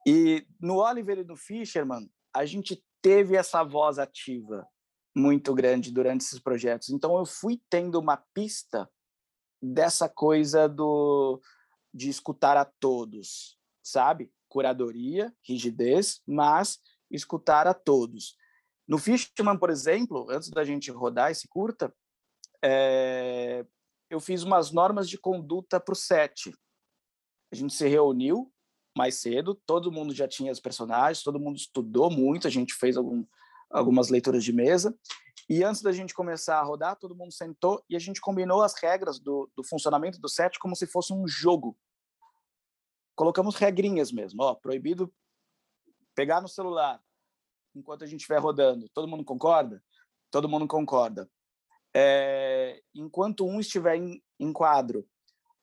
[0.07, 4.67] E no Oliver e no Fisherman, a gente teve essa voz ativa
[5.17, 6.91] muito grande durante esses projetos.
[6.91, 8.89] Então eu fui tendo uma pista
[9.61, 11.41] dessa coisa do
[11.93, 14.31] de escutar a todos, sabe?
[14.49, 16.79] Curadoria, rigidez, mas
[17.11, 18.37] escutar a todos.
[18.87, 21.93] No Fishman, por exemplo, antes da gente rodar esse curta,
[22.63, 23.38] é,
[24.11, 26.53] eu fiz umas normas de conduta para o set.
[27.53, 28.53] A gente se reuniu
[28.97, 32.97] mais cedo, todo mundo já tinha os personagens, todo mundo estudou muito, a gente fez
[32.97, 33.25] algum,
[33.71, 34.99] algumas leituras de mesa.
[35.49, 38.75] E antes da gente começar a rodar, todo mundo sentou e a gente combinou as
[38.75, 41.79] regras do, do funcionamento do set como se fosse um jogo.
[43.15, 45.13] Colocamos regrinhas mesmo, ó, proibido
[46.15, 47.01] pegar no celular,
[47.75, 48.89] enquanto a gente estiver rodando.
[48.91, 49.83] Todo mundo concorda?
[50.31, 51.31] Todo mundo concorda.
[52.01, 55.05] É, enquanto um estiver em, em quadro,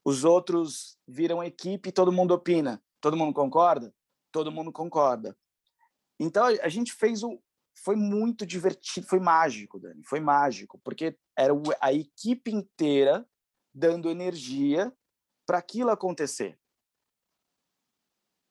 [0.03, 2.83] os outros viram equipe e todo mundo opina.
[2.99, 3.95] Todo mundo concorda?
[4.33, 5.37] Todo mundo concorda.
[6.19, 7.41] Então a gente fez o
[7.77, 13.27] foi muito divertido, foi mágico, Dani, foi mágico, porque era a equipe inteira
[13.73, 14.93] dando energia
[15.45, 16.57] para aquilo acontecer.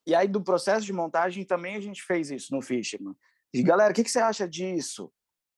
[0.07, 3.16] E aí, do processo de montagem, também a gente fez isso no Fisherman.
[3.53, 5.11] E galera, o que, que você acha disso?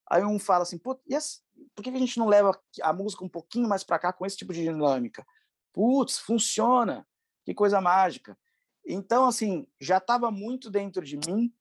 [0.08, 1.42] Aí um fala assim, yes,
[1.74, 4.36] por que a gente não leva a música um pouquinho mais para cá com esse
[4.36, 5.26] tipo de dinâmica?
[5.72, 7.06] Putz, funciona!
[7.44, 8.38] Que coisa mágica!
[8.86, 11.52] Então, assim, já estava muito dentro de mim,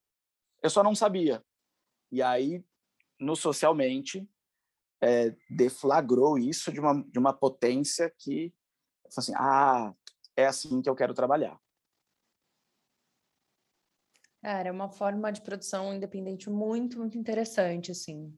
[0.62, 1.44] eu só não sabia.
[2.12, 2.64] E aí,
[3.20, 4.30] no Socialmente,
[5.02, 8.54] é, deflagrou isso de uma, de uma potência que,
[9.18, 9.94] assim, ah,
[10.36, 11.60] é assim que eu quero trabalhar.
[14.46, 18.32] Cara, é uma forma de produção independente muito, muito interessante, assim.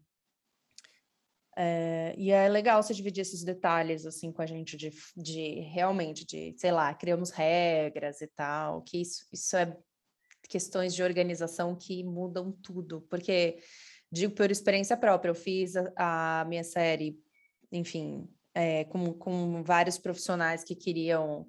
[1.57, 6.25] É, e é legal você dividir esses detalhes, assim, com a gente, de, de realmente,
[6.25, 9.77] de, sei lá, criamos regras e tal, que isso, isso é
[10.47, 13.59] questões de organização que mudam tudo, porque,
[14.09, 17.19] digo por experiência própria, eu fiz a, a minha série,
[17.69, 21.45] enfim, é, com, com vários profissionais que queriam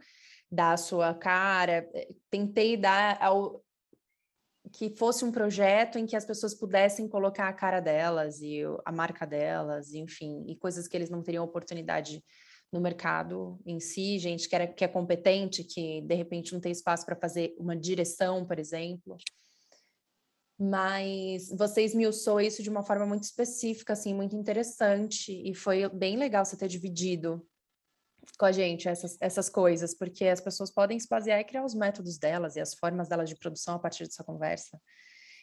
[0.50, 3.64] dar a sua cara, é, tentei dar ao,
[4.68, 8.92] que fosse um projeto em que as pessoas pudessem colocar a cara delas e a
[8.92, 12.22] marca delas, enfim, e coisas que eles não teriam oportunidade
[12.72, 16.72] no mercado em si, gente que, era, que é competente, que de repente não tem
[16.72, 19.16] espaço para fazer uma direção, por exemplo.
[20.58, 26.16] Mas você esmiuçou isso de uma forma muito específica, assim, muito interessante, e foi bem
[26.16, 27.46] legal você ter dividido
[28.36, 31.74] com a gente essas, essas coisas, porque as pessoas podem se basear e criar os
[31.74, 34.80] métodos delas e as formas delas de produção a partir dessa conversa.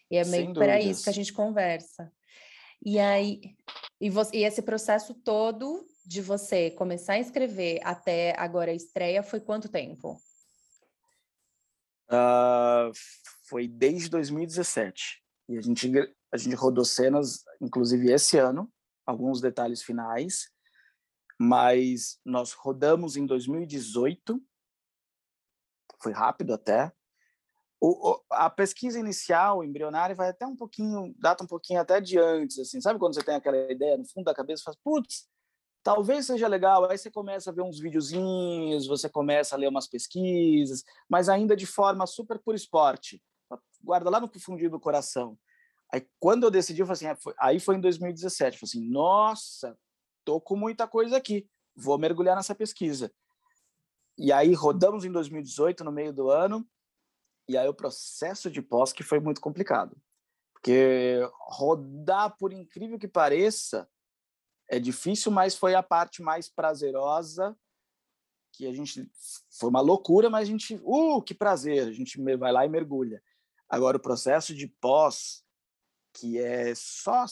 [0.09, 2.11] E é meio para isso que a gente conversa.
[2.85, 3.55] E aí,
[3.99, 9.23] e, você, e esse processo todo de você começar a escrever até agora a estreia
[9.23, 10.21] foi quanto tempo?
[12.09, 12.91] Uh,
[13.47, 15.23] foi desde 2017.
[15.49, 15.91] E a gente,
[16.31, 18.71] a gente rodou cenas, inclusive esse ano,
[19.05, 20.49] alguns detalhes finais
[21.39, 24.41] mas nós rodamos em 2018,
[26.01, 26.91] foi rápido até.
[27.79, 32.17] O, o, a pesquisa inicial, embrionária, vai até um pouquinho, data um pouquinho até de
[32.17, 35.27] antes, assim, sabe quando você tem aquela ideia no fundo da cabeça, faz, putz,
[35.83, 39.87] talvez seja legal, aí você começa a ver uns videozinhos, você começa a ler umas
[39.87, 43.21] pesquisas, mas ainda de forma super por esporte,
[43.83, 45.37] guarda lá no fundinho do coração.
[45.93, 48.91] Aí quando eu decidi, eu falei assim, é, aí foi em 2017, eu falei assim,
[48.91, 49.77] nossa,
[50.25, 53.13] tô com muita coisa aqui, vou mergulhar nessa pesquisa.
[54.17, 56.67] E aí rodamos em 2018, no meio do ano,
[57.47, 59.95] e aí o processo de pós que foi muito complicado.
[60.53, 63.87] Porque rodar, por incrível que pareça,
[64.67, 67.55] é difícil, mas foi a parte mais prazerosa
[68.51, 69.11] que a gente
[69.49, 73.21] foi uma loucura, mas a gente, uh, que prazer, a gente vai lá e mergulha.
[73.67, 75.43] Agora o processo de pós,
[76.13, 77.25] que é só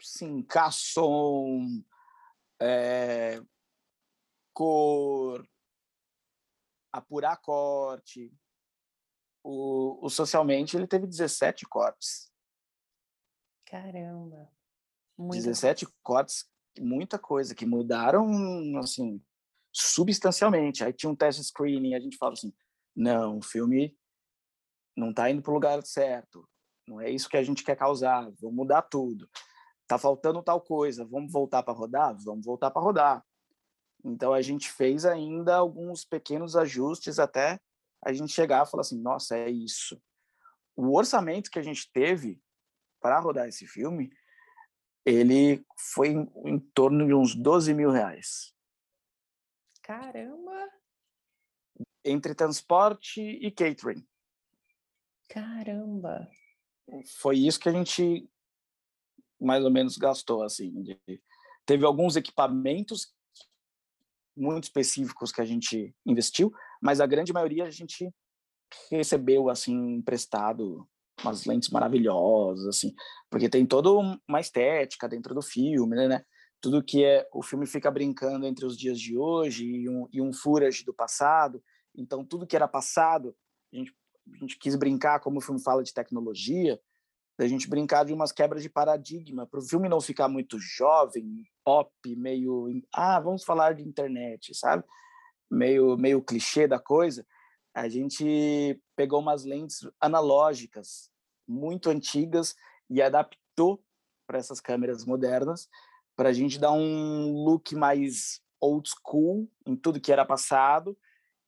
[0.00, 1.84] sim, som,
[2.60, 3.40] é,
[4.52, 5.46] cor,
[6.92, 8.32] apurar corte.
[9.42, 12.30] O, o, socialmente ele teve 17 cortes.
[13.66, 14.50] Caramba.
[15.16, 18.26] Muito 17 cortes, muita coisa que mudaram,
[18.78, 19.22] assim,
[19.72, 20.84] substancialmente.
[20.84, 22.52] Aí tinha um test screening, a gente fala assim,
[22.94, 23.96] não, o filme
[24.96, 26.46] não está indo para o lugar certo,
[26.86, 29.30] não é isso que a gente quer causar, vamos mudar tudo.
[29.90, 32.16] Tá faltando tal coisa, vamos voltar para rodar?
[32.22, 33.26] Vamos voltar para rodar.
[34.04, 37.58] Então a gente fez ainda alguns pequenos ajustes até
[38.00, 40.00] a gente chegar e falar assim, nossa, é isso.
[40.76, 42.40] O orçamento que a gente teve
[43.00, 44.12] para rodar esse filme,
[45.04, 48.54] ele foi em, em torno de uns 12 mil reais.
[49.82, 50.70] Caramba!
[52.04, 54.06] Entre transporte e catering.
[55.28, 56.30] Caramba!
[57.18, 58.30] Foi isso que a gente
[59.40, 60.82] mais ou menos gastou, assim.
[60.82, 60.98] De...
[61.64, 63.14] Teve alguns equipamentos
[64.36, 68.12] muito específicos que a gente investiu, mas a grande maioria a gente
[68.90, 70.88] recebeu assim emprestado
[71.22, 72.94] umas lentes maravilhosas assim,
[73.28, 73.90] porque tem toda
[74.26, 76.08] uma estética dentro do filme, né?
[76.08, 76.24] né?
[76.60, 80.20] Tudo que é o filme fica brincando entre os dias de hoje e um, e
[80.20, 80.30] um
[80.84, 81.62] do passado.
[81.94, 83.34] Então tudo que era passado,
[83.72, 83.94] a gente,
[84.32, 86.80] a gente quis brincar como o filme fala de tecnologia,
[87.40, 91.42] da gente brincar de umas quebras de paradigma, para o filme não ficar muito jovem,
[91.64, 92.68] pop, meio.
[92.92, 94.84] Ah, vamos falar de internet, sabe?
[95.50, 97.26] Meio, meio clichê da coisa.
[97.74, 101.10] A gente pegou umas lentes analógicas
[101.48, 102.54] muito antigas
[102.90, 103.82] e adaptou
[104.26, 105.66] para essas câmeras modernas,
[106.14, 110.94] para a gente dar um look mais old school em tudo que era passado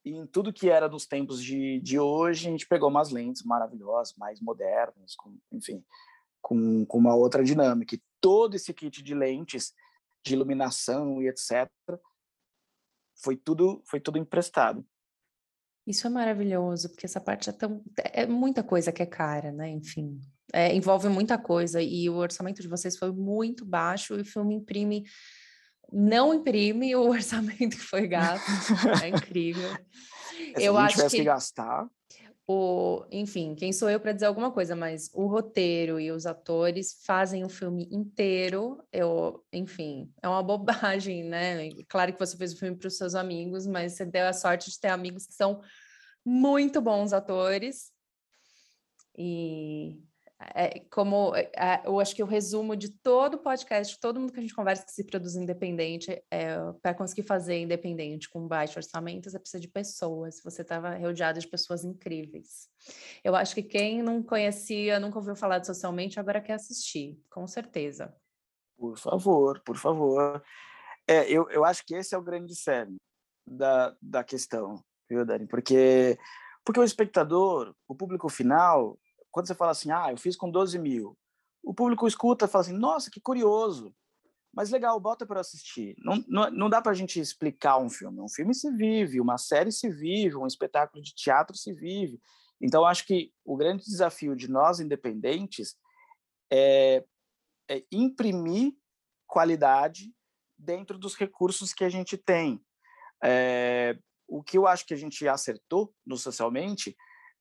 [0.04, 3.42] e em tudo que era dos tempos de, de hoje, a gente pegou umas lentes
[3.42, 5.84] maravilhosas, mais modernas, com, enfim,
[6.40, 7.94] com, com uma outra dinâmica.
[7.94, 9.72] E todo esse kit de lentes,
[10.24, 11.70] de iluminação e etc.,
[13.22, 14.84] foi tudo, foi tudo emprestado.
[15.86, 17.82] Isso é maravilhoso, porque essa parte é tão.
[17.96, 19.68] É muita coisa que é cara, né?
[19.68, 20.20] Enfim,
[20.52, 24.54] é, envolve muita coisa, e o orçamento de vocês foi muito baixo, e o filme
[24.54, 25.04] imprime
[25.90, 28.46] não imprime o orçamento que foi gasto.
[29.02, 29.70] É incrível.
[30.56, 31.88] Se eu acho que, que gastar.
[32.46, 37.00] O, enfim, quem sou eu para dizer alguma coisa, mas o roteiro e os atores
[37.04, 38.82] fazem o filme inteiro.
[38.92, 41.70] Eu, enfim, é uma bobagem, né?
[41.88, 44.70] Claro que você fez o filme para os seus amigos, mas você deu a sorte
[44.70, 45.62] de ter amigos que são
[46.24, 47.92] muito bons atores.
[49.16, 50.11] E é,
[50.90, 54.42] como é, é, eu acho que o resumo de todo podcast, todo mundo que a
[54.42, 59.38] gente conversa que se produz independente, é, para conseguir fazer independente com baixo orçamento, você
[59.38, 60.40] precisa de pessoas.
[60.44, 62.68] Você estava rodeado de pessoas incríveis.
[63.22, 67.46] Eu acho que quem não conhecia, nunca ouviu falar de socialmente, agora quer assistir, com
[67.46, 68.14] certeza.
[68.76, 70.42] Por favor, por favor.
[71.06, 72.96] É, eu, eu acho que esse é o grande cerne
[73.46, 75.46] da, da questão, viu, Dani?
[75.46, 76.18] Porque,
[76.64, 78.98] porque o espectador, o público final,
[79.32, 81.18] quando você fala assim, ah, eu fiz com 12 mil,
[81.62, 83.94] o público escuta e fala assim, nossa, que curioso,
[84.54, 85.96] mas legal, bota para assistir.
[85.98, 88.20] Não, não, não dá para a gente explicar um filme.
[88.20, 92.20] Um filme se vive, uma série se vive, um espetáculo de teatro se vive.
[92.60, 95.74] Então, acho que o grande desafio de nós independentes
[96.52, 97.02] é,
[97.68, 98.74] é imprimir
[99.26, 100.12] qualidade
[100.58, 102.62] dentro dos recursos que a gente tem.
[103.24, 106.94] É, o que eu acho que a gente acertou no Socialmente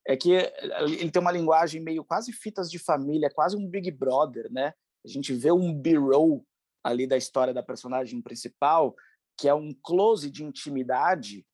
[0.06, 3.90] é que eh, ele tem uma linguagem meio quase fitas de família, quase um Big
[3.90, 4.74] Brother, né?
[5.04, 6.46] A gente vê um B-roll
[6.82, 8.94] ali da história da personagem principal,
[9.36, 11.46] que é um close de intimidade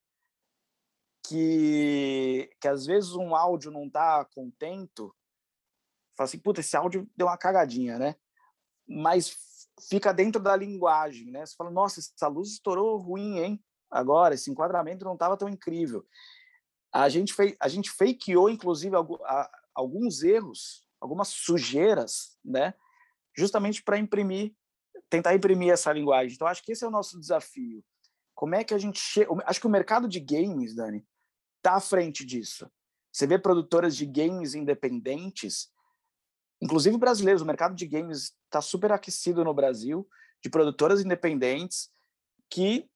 [1.27, 5.15] que, que às vezes um áudio não está contento,
[6.17, 8.15] fala assim, puta, esse áudio deu uma cagadinha, né?
[8.87, 9.37] Mas
[9.87, 11.45] fica dentro da linguagem, né?
[11.45, 13.63] Você fala, nossa, essa luz estourou ruim, hein?
[13.91, 16.05] Agora, esse enquadramento não estava tão incrível.
[16.91, 18.95] A gente, fez, a gente fakeou, inclusive,
[19.73, 22.73] alguns erros, algumas sujeiras, né?
[23.39, 24.53] justamente para imprimir,
[25.09, 26.33] tentar imprimir essa linguagem.
[26.33, 27.83] Então, acho que esse é o nosso desafio.
[28.35, 29.29] Como é que a gente chega...
[29.45, 31.05] Acho que o mercado de games, Dani,
[31.57, 32.69] está à frente disso.
[33.11, 35.71] Você vê produtoras de games independentes,
[36.61, 40.07] inclusive brasileiros, o mercado de games está super aquecido no Brasil,
[40.41, 41.89] de produtoras independentes
[42.49, 42.89] que,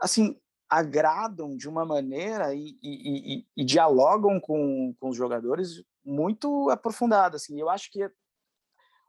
[0.00, 0.40] assim,
[0.70, 7.36] agradam de uma maneira e, e, e, e dialogam com, com os jogadores muito aprofundada.
[7.36, 7.60] Assim.
[7.60, 8.04] Eu acho que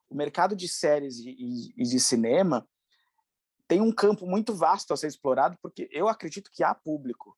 [0.10, 2.68] o mercado de séries e, e de cinema
[3.68, 7.38] tem um campo muito vasto a ser explorado, porque eu acredito que há público.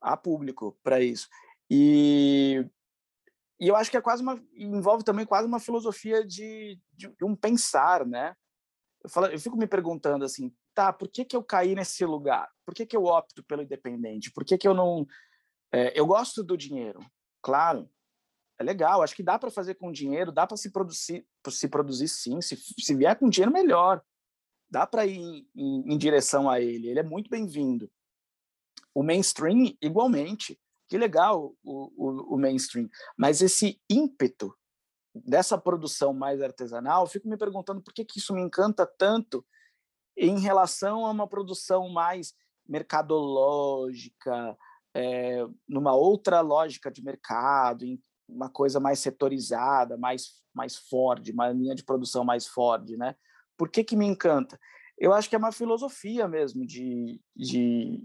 [0.00, 1.28] Há público para isso.
[1.70, 2.64] E,
[3.58, 7.24] e eu acho que é quase uma envolve também quase uma filosofia de, de, de
[7.24, 8.36] um pensar, né?
[9.02, 12.50] Eu, falo, eu fico me perguntando assim, tá, por que, que eu caí nesse lugar?
[12.64, 14.32] Por que, que eu opto pelo independente?
[14.32, 15.06] Por que, que eu não.
[15.72, 17.00] É, eu gosto do dinheiro,
[17.42, 17.88] claro,
[18.58, 19.02] é legal.
[19.02, 22.40] Acho que dá para fazer com dinheiro, dá para se produzir, se produzir sim.
[22.40, 24.02] Se, se vier com dinheiro, melhor.
[24.70, 26.88] Dá para ir em, em, direção a ele.
[26.88, 27.90] Ele é muito bem-vindo.
[28.94, 30.60] O mainstream, igualmente.
[30.88, 32.88] Que legal o, o, o mainstream.
[33.16, 34.54] Mas esse ímpeto
[35.14, 39.44] dessa produção mais artesanal, fico me perguntando por que, que isso me encanta tanto
[40.16, 42.34] em relação a uma produção mais
[42.66, 44.56] mercadológica,
[44.94, 51.50] é, numa outra lógica de mercado, em uma coisa mais setorizada, mais mais Ford, uma
[51.50, 53.16] linha de produção mais Ford, né?
[53.56, 54.58] Por que que me encanta?
[54.96, 58.00] Eu acho que é uma filosofia mesmo de, de,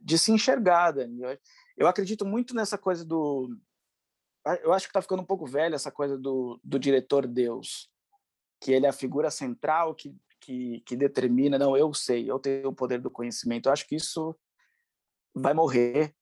[0.00, 1.20] de se enxergar, Dani.
[1.20, 1.38] Eu,
[1.76, 3.54] eu acredito muito nessa coisa do...
[4.62, 7.90] Eu acho que está ficando um pouco velha essa coisa do, do diretor Deus,
[8.58, 12.68] que ele é a figura central que, que, que determina, não, eu sei, eu tenho
[12.68, 13.66] o poder do conhecimento.
[13.66, 14.34] Eu acho que isso
[15.34, 16.14] vai morrer,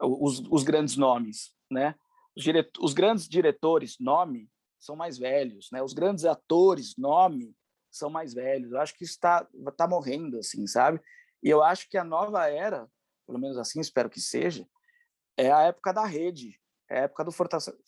[0.00, 1.94] os, os grandes nomes, né?
[2.36, 5.82] Os, direto, os grandes diretores, nome, são mais velhos, né?
[5.82, 7.54] Os grandes atores, nome,
[7.90, 8.72] são mais velhos.
[8.72, 9.46] Eu acho que está
[9.76, 11.00] tá morrendo, assim, sabe?
[11.42, 12.88] E eu acho que a nova era,
[13.26, 14.66] pelo menos assim, espero que seja,
[15.36, 17.32] é a época da rede, é a época do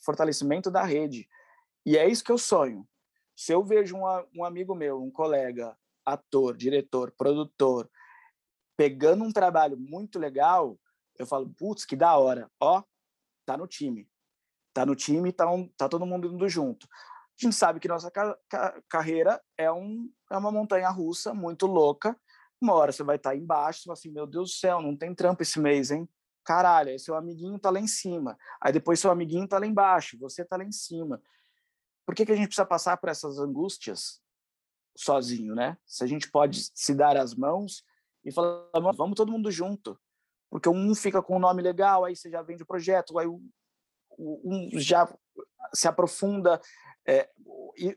[0.04, 1.28] fortalecimento da rede.
[1.84, 2.86] E é isso que eu sonho.
[3.42, 4.04] Se eu vejo um,
[4.36, 5.76] um amigo meu, um colega,
[6.06, 7.90] ator, diretor, produtor,
[8.76, 10.78] pegando um trabalho muito legal,
[11.18, 12.84] eu falo, putz, que da hora, ó,
[13.44, 14.08] tá no time.
[14.72, 16.86] Tá no time, tá, um, tá todo mundo indo junto.
[16.86, 21.66] A gente sabe que nossa ca ca carreira é, um, é uma montanha russa muito
[21.66, 22.16] louca.
[22.60, 25.42] Uma hora você vai estar tá embaixo, assim, meu Deus do céu, não tem trampo
[25.42, 26.08] esse mês, hein?
[26.44, 28.38] Caralho, aí seu amiguinho tá lá em cima.
[28.60, 31.20] Aí depois seu amiguinho tá lá embaixo, você tá lá em cima.
[32.04, 34.20] Por que, que a gente precisa passar por essas angústias
[34.96, 35.78] sozinho, né?
[35.86, 37.84] Se a gente pode se dar as mãos
[38.24, 39.98] e falar, vamos todo mundo junto
[40.52, 44.68] porque um fica com um nome legal, aí você já vende o projeto, aí um
[44.74, 45.10] já
[45.72, 46.60] se aprofunda.
[47.08, 47.30] É,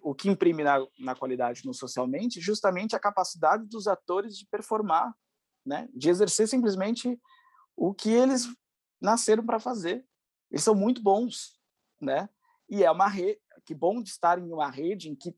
[0.01, 5.13] o que imprime na, na qualidade no socialmente, justamente a capacidade dos atores de performar,
[5.65, 5.89] né?
[5.93, 7.19] de exercer simplesmente
[7.75, 8.47] o que eles
[9.01, 10.03] nasceram para fazer.
[10.49, 11.59] Eles são muito bons,
[12.01, 12.29] né?
[12.69, 15.35] E é uma rede, que bom de estar em uma rede em que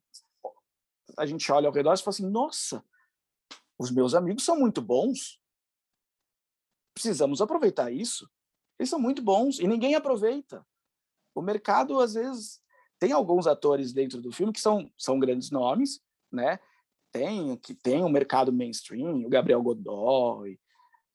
[1.18, 2.84] a gente olha ao redor e fala assim: nossa,
[3.78, 5.40] os meus amigos são muito bons,
[6.94, 8.30] precisamos aproveitar isso.
[8.80, 10.66] Eles são muito bons e ninguém aproveita.
[11.34, 12.62] O mercado, às vezes,
[13.00, 16.02] tem alguns atores dentro do filme que são, são grandes nomes,
[16.32, 16.60] né?
[17.12, 20.60] Tem, que tem o mercado mainstream, o Gabriel Godoy,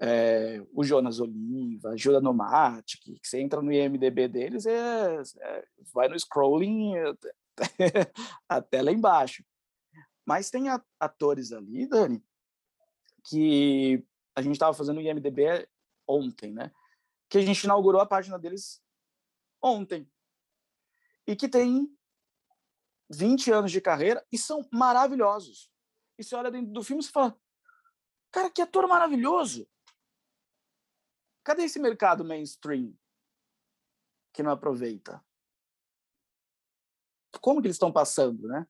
[0.04, 5.22] é, o Jonas Oliva, a Júlia Nomati, que, que, você entra no IMDB deles, é,
[5.40, 6.94] é vai no scrolling
[8.48, 9.44] até lá embaixo.
[10.26, 10.64] Mas tem
[10.98, 12.20] atores ali, Dani,
[13.28, 15.68] que a gente estava fazendo o IMDB
[16.04, 16.72] ontem, né?
[17.28, 18.82] Que a gente inaugurou a página deles
[19.62, 20.10] ontem.
[21.28, 21.88] E que tem
[23.08, 25.70] 20 anos de carreira e são maravilhosos.
[26.18, 27.38] E você olha dentro do filme e fala:
[28.32, 29.68] cara, que ator maravilhoso!
[31.44, 32.94] Cadê esse mercado mainstream
[34.32, 35.22] que não aproveita?
[37.40, 38.66] Como que eles estão passando, né?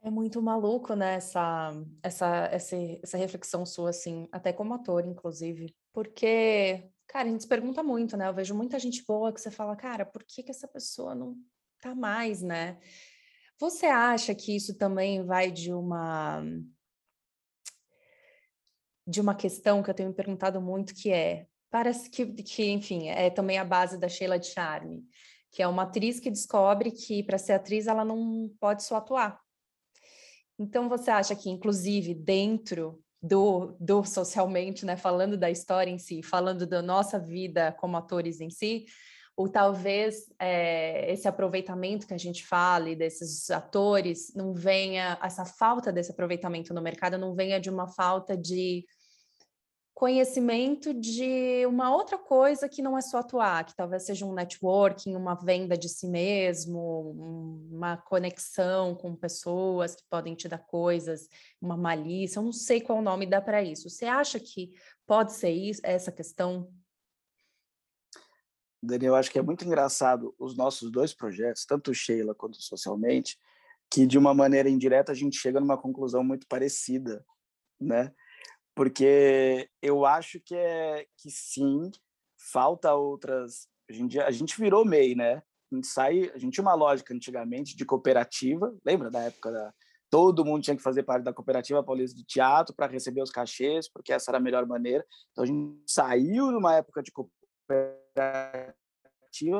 [0.00, 5.74] É muito maluco, né, essa, essa, essa, essa reflexão sua, assim, até como ator, inclusive,
[5.92, 9.50] porque, cara, a gente se pergunta muito, né, eu vejo muita gente boa que você
[9.50, 11.36] fala, cara, por que que essa pessoa não
[11.80, 12.78] tá mais, né?
[13.58, 16.44] Você acha que isso também vai de uma
[19.04, 23.08] de uma questão que eu tenho me perguntado muito, que é, parece que, que enfim,
[23.08, 25.02] é também a base da Sheila de Charme,
[25.50, 29.40] que é uma atriz que descobre que para ser atriz ela não pode só atuar,
[30.58, 36.22] então, você acha que, inclusive, dentro do, do socialmente, né, falando da história em si,
[36.22, 38.84] falando da nossa vida como atores em si,
[39.36, 45.92] ou talvez é, esse aproveitamento que a gente fale desses atores não venha, essa falta
[45.92, 48.84] desse aproveitamento no mercado não venha de uma falta de
[49.98, 55.16] conhecimento de uma outra coisa que não é só atuar, que talvez seja um networking,
[55.16, 61.28] uma venda de si mesmo, uma conexão com pessoas que podem te dar coisas,
[61.60, 63.90] uma malícia, eu não sei qual nome dá para isso.
[63.90, 64.70] Você acha que
[65.04, 66.72] pode ser isso, essa questão?
[68.80, 72.62] Daniel, acho que é muito engraçado os nossos dois projetos, tanto o Sheila quanto o
[72.62, 73.36] Socialmente,
[73.90, 77.26] que de uma maneira indireta a gente chega numa conclusão muito parecida,
[77.80, 78.14] né?
[78.78, 81.90] Porque eu acho que é que sim,
[82.52, 83.66] falta outras.
[84.24, 85.42] A gente, virou MEI, né?
[85.72, 89.74] A gente sai, a gente tinha uma lógica antigamente de cooperativa, lembra da época da
[90.08, 93.90] todo mundo tinha que fazer parte da cooperativa paulista de teatro para receber os cachês,
[93.90, 95.04] porque essa era a melhor maneira.
[95.32, 98.00] Então a gente saiu de uma época de cooperativa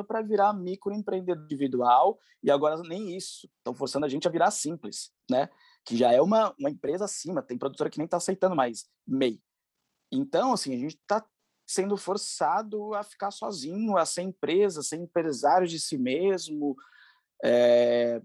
[0.07, 5.11] para virar microempreendedor individual e agora nem isso, estão forçando a gente a virar simples,
[5.29, 5.49] né?
[5.85, 9.41] Que já é uma, uma empresa acima, tem produtora que nem está aceitando mais MEI.
[10.11, 11.25] Então, assim, a gente está
[11.67, 16.75] sendo forçado a ficar sozinho, a ser empresa, a ser empresário de si mesmo,
[17.43, 18.21] é,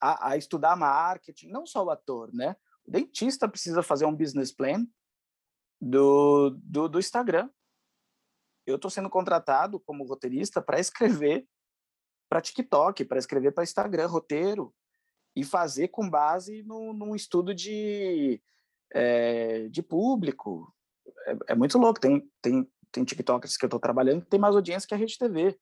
[0.00, 2.56] a, a, estudar marketing, não só o ator, né?
[2.86, 4.86] O dentista precisa fazer um business plan
[5.80, 7.50] do, do, do Instagram.
[8.66, 11.46] Eu estou sendo contratado como roteirista para escrever
[12.28, 14.74] para TikTok, para escrever para Instagram, roteiro,
[15.38, 18.42] e fazer com base no, num estudo de,
[18.92, 20.74] é, de público.
[21.26, 22.00] É, é, muito louco.
[22.00, 25.16] Tem, tem, tem TikTokers que eu estou trabalhando que tem mais audiência que a Rede
[25.16, 25.56] TV.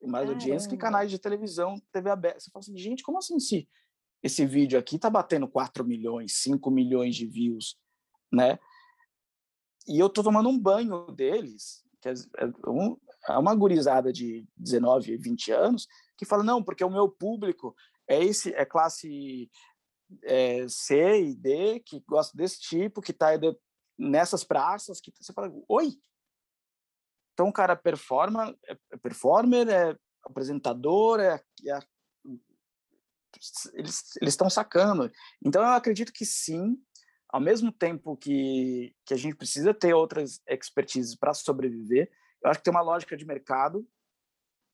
[0.00, 0.32] Tem mais Caramba.
[0.32, 2.40] audiência que canais de televisão, TV aberta.
[2.40, 3.68] Você fala assim, gente, como assim se
[4.22, 7.76] esse vídeo aqui tá batendo 4 milhões, 5 milhões de views,
[8.32, 8.58] né?
[9.86, 12.96] E eu tô tomando um banho deles, que é, é, um,
[13.28, 15.86] é uma gurizada de 19, 20 anos,
[16.16, 17.76] que fala, não, porque o meu público
[18.08, 19.50] é esse, é classe
[20.24, 23.30] é, C e D, que gosta desse tipo, que tá
[23.98, 25.98] nessas praças, que você fala, oi,
[27.36, 29.94] então, o cara performa, é, é performer, é
[30.24, 31.34] apresentador, é,
[31.66, 31.78] é
[33.74, 35.12] eles estão sacando.
[35.44, 36.82] Então, eu acredito que sim,
[37.28, 42.10] ao mesmo tempo que, que a gente precisa ter outras expertises para sobreviver,
[42.42, 43.86] eu acho que tem uma lógica de mercado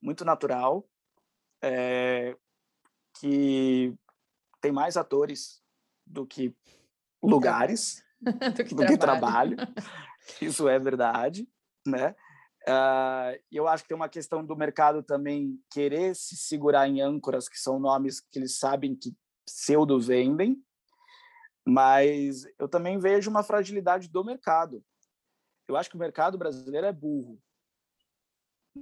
[0.00, 0.88] muito natural,
[1.60, 2.36] é,
[3.18, 3.94] que
[4.60, 5.62] tem mais atores
[6.06, 6.54] do que
[7.22, 9.56] lugares, do que, do que trabalho.
[10.40, 11.48] Isso é verdade,
[11.86, 12.14] né?
[12.62, 17.48] Uh, eu acho que tem uma questão do mercado também querer se segurar em âncoras,
[17.48, 20.62] que são nomes que eles sabem que pseudo vendem,
[21.66, 24.84] mas eu também vejo uma fragilidade do mercado.
[25.66, 27.40] Eu acho que o mercado brasileiro é burro,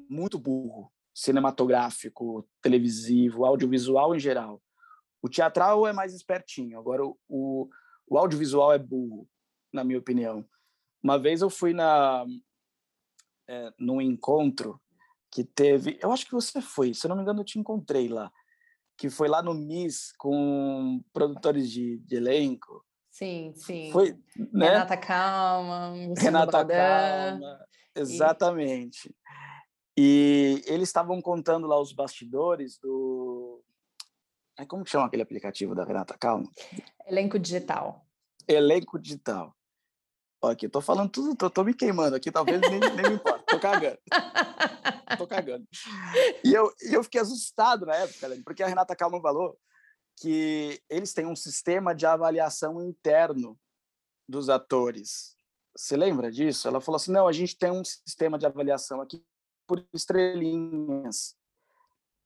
[0.08, 4.62] muito burro, cinematográfico, televisivo, audiovisual em geral.
[5.20, 7.68] O teatral é mais espertinho, agora o, o,
[8.08, 9.28] o audiovisual é burro,
[9.70, 10.48] na minha opinião.
[11.02, 12.24] Uma vez eu fui na
[13.46, 14.80] é, num encontro
[15.30, 15.98] que teve.
[16.02, 18.32] Eu acho que você foi, se eu não me engano, eu te encontrei lá.
[18.96, 22.82] Que foi lá no MIS com produtores de, de elenco.
[23.10, 23.92] Sim, sim.
[23.92, 24.18] Foi,
[24.52, 24.68] né?
[24.70, 29.14] Renata Calma, Renata Calma, exatamente.
[30.02, 30.62] E...
[30.64, 33.62] eles estavam contando lá os bastidores do.
[34.66, 36.50] Como que chama aquele aplicativo da Renata Calma?
[37.06, 38.06] Elenco digital.
[38.48, 39.54] Elenco digital.
[40.42, 43.14] Ó, aqui, eu tô falando tudo, tô, tô me queimando aqui, talvez nem, nem me
[43.16, 43.44] importa.
[43.44, 43.98] Tô cagando.
[45.18, 45.68] tô cagando.
[46.42, 49.58] E eu, eu fiquei assustado na época, porque a Renata Calma falou
[50.18, 53.58] que eles têm um sistema de avaliação interno
[54.26, 55.36] dos atores.
[55.76, 56.66] Você lembra disso?
[56.68, 59.22] Ela falou assim: não, a gente tem um sistema de avaliação aqui
[59.70, 61.36] por estrelinhas.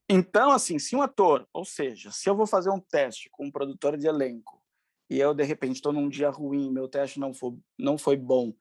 [0.09, 3.51] Então, assim, se um ator, ou seja, se eu vou fazer um teste com um
[3.51, 4.59] produtor de elenco
[5.07, 8.51] e eu, de repente, estou num dia ruim, meu teste não foi, não foi bom,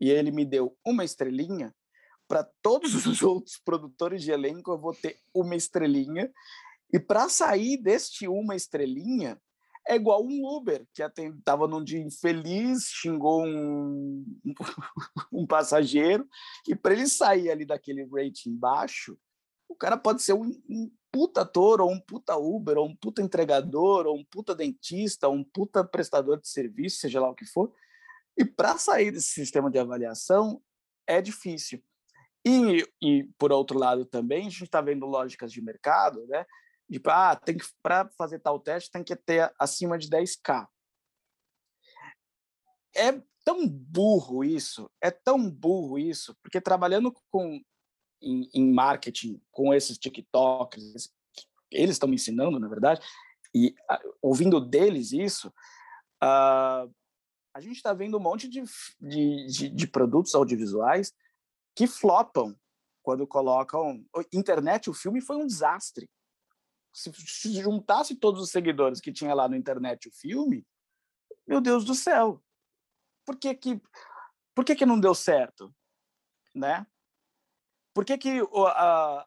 [0.00, 1.72] e ele me deu uma estrelinha,
[2.26, 6.28] para todos os outros produtores de elenco eu vou ter uma estrelinha,
[6.92, 9.40] e para sair deste uma estrelinha,
[9.86, 14.24] é igual um Uber, que estava num dia infeliz, xingou um,
[15.32, 16.26] um passageiro,
[16.68, 19.18] e para ele sair ali daquele rating baixo,
[19.68, 23.22] o cara pode ser um, um puta ator, ou um puta Uber, ou um puta
[23.22, 27.46] entregador, ou um puta dentista, ou um puta prestador de serviço, seja lá o que
[27.46, 27.72] for.
[28.36, 30.62] E para sair desse sistema de avaliação
[31.06, 31.82] é difícil.
[32.44, 36.44] E, e por outro lado também, a gente está vendo lógicas de mercado, né?
[37.06, 40.66] Ah, tem que para fazer tal teste tem que ter acima de 10k.
[42.94, 47.60] É tão burro isso, é tão burro isso, porque trabalhando com
[48.20, 51.12] em, em marketing com esses TikToks,
[51.70, 53.00] eles estão me ensinando, na verdade,
[53.54, 53.74] e
[54.20, 55.48] ouvindo deles isso,
[56.22, 56.92] uh,
[57.54, 58.62] a gente está vendo um monte de,
[59.00, 61.12] de, de, de, produtos audiovisuais
[61.76, 62.56] que flopam
[63.02, 64.04] quando colocam.
[64.32, 66.08] Internet, o filme foi um desastre.
[66.92, 70.66] Se, se juntasse todos os seguidores que tinha lá no internet o filme,
[71.46, 72.42] meu Deus do céu,
[73.24, 73.80] por que que,
[74.54, 75.74] por que, que não deu certo?
[76.54, 76.86] Né?
[77.94, 78.40] Por que, que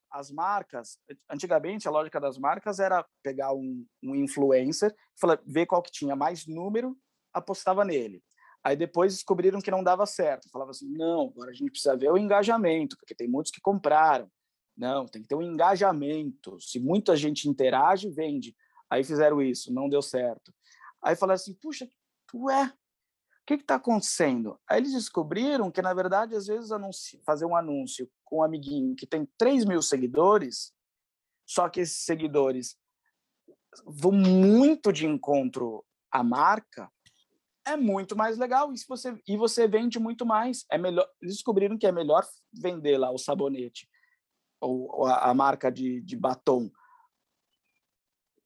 [0.09, 0.97] as marcas,
[1.29, 6.15] antigamente a lógica das marcas era pegar um, um influencer, falar, ver qual que tinha
[6.15, 6.97] mais número,
[7.31, 8.23] apostava nele.
[8.63, 10.49] Aí depois descobriram que não dava certo.
[10.49, 14.31] Falava assim, não, agora a gente precisa ver o engajamento, porque tem muitos que compraram.
[14.77, 16.59] Não, tem que ter um engajamento.
[16.59, 18.55] Se muita gente interage, vende.
[18.89, 20.53] Aí fizeram isso, não deu certo.
[21.01, 21.89] Aí falaram assim, puxa,
[22.33, 22.73] ué,
[23.45, 24.59] que está acontecendo?
[24.67, 26.71] Aí eles descobriram que, na verdade, às vezes
[27.23, 30.73] fazer um anúncio com um amiguinho que tem 3 mil seguidores,
[31.45, 32.75] só que esses seguidores
[33.85, 36.91] vão muito de encontro à marca,
[37.67, 40.65] é muito mais legal e, você, e você vende muito mais.
[40.71, 43.87] É melhor, eles descobriram que é melhor vender lá o sabonete
[44.59, 46.71] ou, a, a, marca de, de batom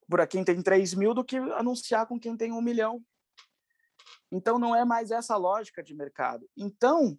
[0.09, 3.03] para quem tem 3 mil do que anunciar com quem tem um milhão.
[4.31, 6.47] Então, não é mais essa lógica de mercado.
[6.57, 7.17] Então,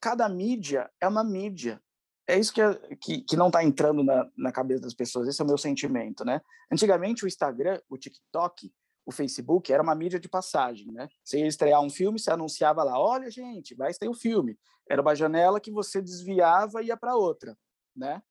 [0.00, 1.82] cada mídia é uma mídia.
[2.26, 5.28] É isso que, é, que, que não está entrando na, na cabeça das pessoas.
[5.28, 6.40] Esse é o meu sentimento, né?
[6.72, 8.72] Antigamente, o Instagram, o TikTok,
[9.04, 11.08] o Facebook era uma mídia de passagem, né?
[11.24, 14.56] Você ia estrear um filme, você anunciava lá, olha, gente, vai estrear o um filme.
[14.88, 17.56] Era uma janela que você desviava e ia para outra,
[18.00, 18.22] né?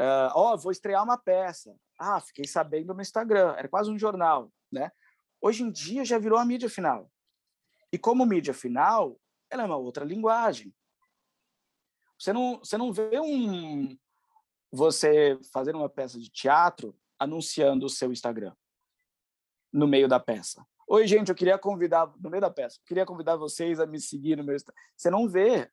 [0.00, 1.76] Uh, ó, oh, vou estrear uma peça.
[1.98, 3.54] Ah, fiquei sabendo no Instagram.
[3.56, 4.90] Era quase um jornal, né?
[5.40, 7.10] Hoje em dia já virou a mídia final.
[7.92, 10.74] E como mídia final, ela é uma outra linguagem.
[12.18, 13.96] Você não, você não vê um
[14.72, 18.52] você fazer uma peça de teatro anunciando o seu Instagram
[19.72, 20.66] no meio da peça.
[20.88, 24.36] Oi, gente, eu queria convidar, no meio da peça, queria convidar vocês a me seguir
[24.36, 24.80] no meu Instagram.
[24.96, 25.70] Você não vê,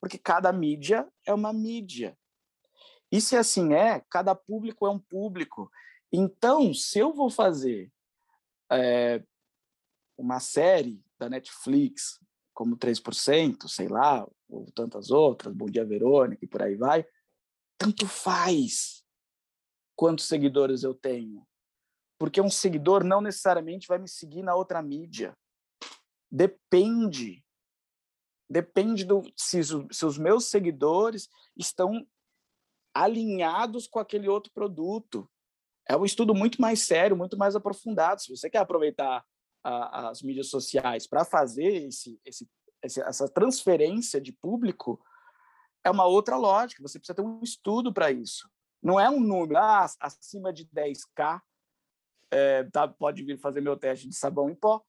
[0.00, 2.16] porque cada mídia é uma mídia.
[3.12, 5.70] E se assim é, cada público é um público.
[6.10, 7.92] Então, se eu vou fazer
[8.70, 9.22] é,
[10.16, 12.18] uma série da Netflix,
[12.54, 17.06] como 3%, sei lá, ou tantas outras, Bom Dia Verônica e por aí vai,
[17.76, 19.04] tanto faz
[19.94, 21.46] quantos seguidores eu tenho.
[22.18, 25.36] Porque um seguidor não necessariamente vai me seguir na outra mídia.
[26.30, 27.44] Depende.
[28.48, 32.06] Depende do se, se os meus seguidores estão
[32.94, 35.28] alinhados com aquele outro produto
[35.88, 38.20] é um estudo muito mais sério, muito mais aprofundado.
[38.20, 39.24] Se você quer aproveitar
[39.64, 42.48] a, as mídias sociais para fazer esse, esse,
[42.82, 45.04] essa transferência de público,
[45.84, 46.82] é uma outra lógica.
[46.82, 48.48] Você precisa ter um estudo para isso.
[48.82, 51.40] Não é um número, ah, acima de 10K,
[52.30, 54.82] é, tá, pode vir fazer meu teste de sabão em pó.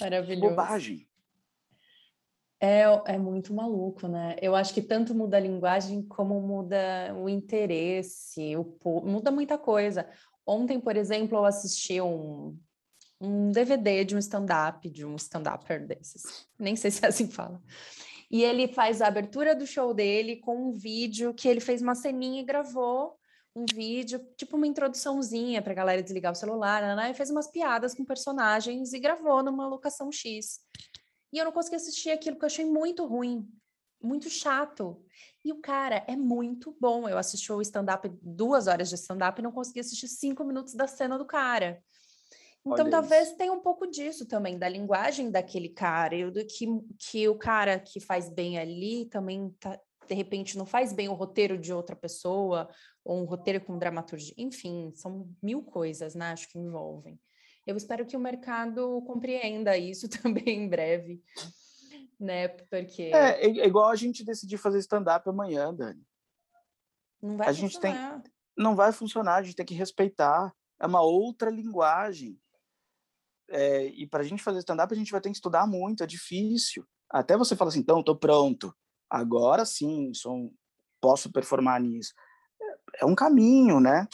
[0.00, 0.50] Maravilhoso.
[0.50, 1.09] Bobagem.
[2.62, 4.36] É, é muito maluco, né?
[4.42, 10.06] Eu acho que tanto muda a linguagem como muda o interesse, o, muda muita coisa.
[10.46, 12.58] Ontem, por exemplo, eu assisti um,
[13.18, 16.46] um DVD de um stand-up, de um stand-upper desses.
[16.58, 17.62] Nem sei se é assim que fala.
[18.30, 21.94] E ele faz a abertura do show dele com um vídeo que ele fez uma
[21.94, 23.18] ceninha e gravou
[23.56, 27.10] um vídeo, tipo uma introduçãozinha para a galera desligar o celular, né?
[27.10, 30.60] E fez umas piadas com personagens e gravou numa locação X.
[31.32, 33.48] E eu não consegui assistir aquilo porque eu achei muito ruim,
[34.02, 35.02] muito chato.
[35.44, 37.08] E o cara é muito bom.
[37.08, 40.86] Eu assisti o stand-up, duas horas de stand-up, e não consegui assistir cinco minutos da
[40.86, 41.82] cena do cara.
[42.60, 43.36] Então, Olha talvez isso.
[43.38, 46.66] tenha um pouco disso também, da linguagem daquele cara, e do que,
[46.98, 51.14] que o cara que faz bem ali também, tá, de repente, não faz bem o
[51.14, 52.68] roteiro de outra pessoa,
[53.02, 54.34] ou um roteiro com dramaturgia.
[54.36, 56.32] Enfim, são mil coisas, né?
[56.32, 57.18] Acho que envolvem.
[57.70, 61.22] Eu espero que o mercado compreenda isso também em breve,
[62.18, 62.48] né?
[62.48, 66.04] Porque é, é igual a gente decidir fazer stand-up amanhã, Dani.
[67.22, 67.70] Não vai a funcionar.
[67.70, 69.36] gente tem, não vai funcionar.
[69.36, 70.52] A gente tem que respeitar.
[70.80, 72.40] É uma outra linguagem.
[73.48, 76.02] É, e para a gente fazer stand-up, a gente vai ter que estudar muito.
[76.02, 76.84] É difícil.
[77.08, 78.74] Até você fala assim, então, estou pronto.
[79.08, 80.52] Agora sim, sou,
[81.00, 82.12] posso performar nisso.
[82.60, 84.08] É, é um caminho, né?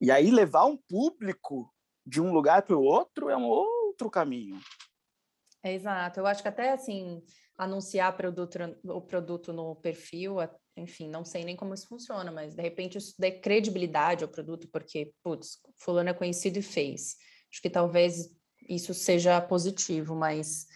[0.00, 1.72] E aí levar um público
[2.06, 4.58] de um lugar para o outro é um outro caminho.
[5.62, 6.20] É, exato.
[6.20, 7.20] Eu acho que até assim,
[7.58, 10.36] anunciar produto, o produto no perfil,
[10.76, 14.68] enfim, não sei nem como isso funciona, mas de repente isso dê credibilidade ao produto,
[14.70, 17.16] porque, putz, fulano é conhecido e fez.
[17.50, 18.30] Acho que talvez
[18.68, 20.66] isso seja positivo, mas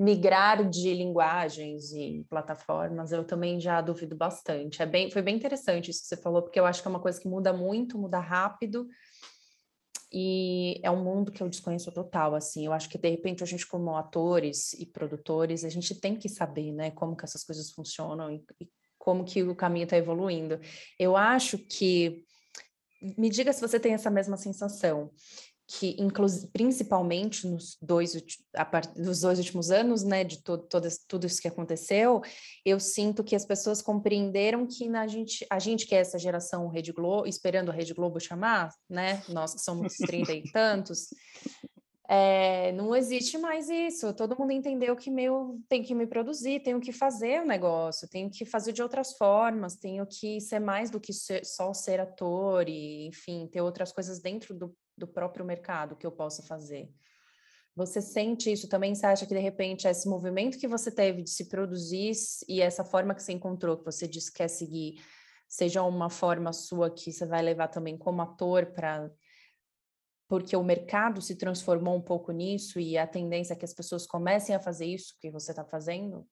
[0.00, 4.82] migrar de linguagens e plataformas, eu também já duvido bastante.
[4.82, 7.00] É bem, foi bem interessante isso que você falou, porque eu acho que é uma
[7.00, 8.88] coisa que muda muito, muda rápido,
[10.12, 13.46] e é um mundo que eu desconheço total, assim, eu acho que de repente a
[13.46, 17.70] gente como atores e produtores, a gente tem que saber, né, como que essas coisas
[17.70, 20.60] funcionam e, e como que o caminho está evoluindo.
[20.98, 22.24] Eu acho que,
[23.18, 25.10] me diga se você tem essa mesma sensação,
[25.78, 25.96] que
[26.52, 28.12] principalmente nos dois,
[28.94, 32.20] dos dois últimos anos, né, de todo, todo, tudo isso que aconteceu,
[32.64, 36.68] eu sinto que as pessoas compreenderam que na gente, a gente que é essa geração
[36.68, 41.08] Rede Globo, esperando a Rede Globo chamar, né, nós que somos trinta e tantos,
[42.06, 44.12] é, não existe mais isso.
[44.12, 48.28] Todo mundo entendeu que meu tem que me produzir, tenho que fazer o negócio, tenho
[48.28, 52.68] que fazer de outras formas, tenho que ser mais do que ser, só ser ator
[52.68, 56.92] e, enfim, ter outras coisas dentro do do próprio mercado que eu possa fazer.
[57.74, 58.94] Você sente isso também?
[58.94, 62.12] Você acha que de repente esse movimento que você teve de se produzir
[62.46, 65.02] e essa forma que você encontrou, que você disse que quer seguir,
[65.48, 69.10] seja uma forma sua que você vai levar também como ator para
[70.28, 74.06] porque o mercado se transformou um pouco nisso e a tendência é que as pessoas
[74.06, 76.26] comecem a fazer isso que você está fazendo?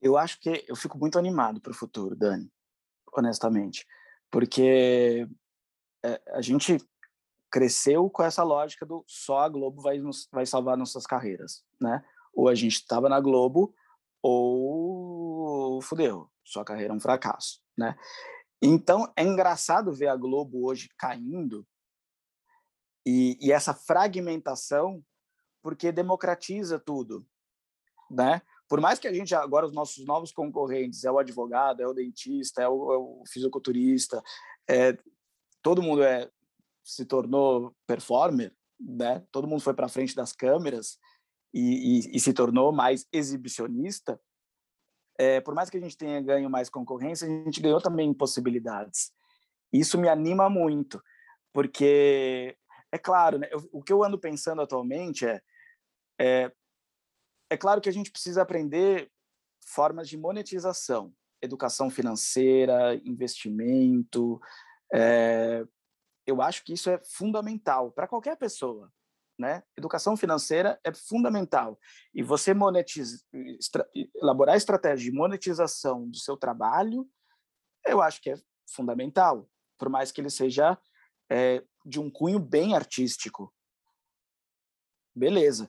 [0.00, 2.48] Eu acho que eu fico muito animado para o futuro, Dani,
[3.12, 3.84] honestamente,
[4.30, 5.26] porque
[6.04, 6.78] é, a gente
[7.50, 12.04] cresceu com essa lógica do só a Globo vai, nos, vai salvar nossas carreiras, né?
[12.34, 13.74] Ou a gente estava na Globo
[14.22, 17.96] ou fudeu, sua carreira é um fracasso, né?
[18.60, 21.66] Então é engraçado ver a Globo hoje caindo
[23.06, 25.04] e, e essa fragmentação,
[25.62, 27.24] porque democratiza tudo,
[28.10, 28.42] né?
[28.68, 31.92] Por mais que a gente agora os nossos novos concorrentes é o advogado, é o
[31.92, 34.20] dentista, é o, é o fisiculturista,
[34.68, 34.98] é,
[35.62, 36.28] todo mundo é
[36.86, 39.26] se tornou performer, né?
[39.32, 40.98] Todo mundo foi para frente das câmeras
[41.52, 44.20] e, e, e, se tornou mais exibicionista.
[45.18, 49.10] É, por mais que a gente tenha ganho mais concorrência, a gente ganhou também possibilidades.
[49.72, 51.02] Isso me anima muito,
[51.52, 52.56] porque
[52.92, 55.42] é claro, né, eu, o que eu ando pensando atualmente é,
[56.20, 56.52] é,
[57.50, 59.10] é claro que a gente precisa aprender
[59.66, 61.12] formas de monetização,
[61.42, 64.40] educação financeira, investimento.
[64.94, 65.66] É,
[66.26, 68.92] eu acho que isso é fundamental para qualquer pessoa.
[69.38, 69.62] Né?
[69.76, 71.78] Educação financeira é fundamental.
[72.14, 73.22] E você monetiza,
[74.14, 77.08] elaborar estratégia de monetização do seu trabalho,
[77.84, 78.36] eu acho que é
[78.68, 79.48] fundamental,
[79.78, 80.78] por mais que ele seja
[81.30, 83.54] é, de um cunho bem artístico.
[85.14, 85.68] Beleza.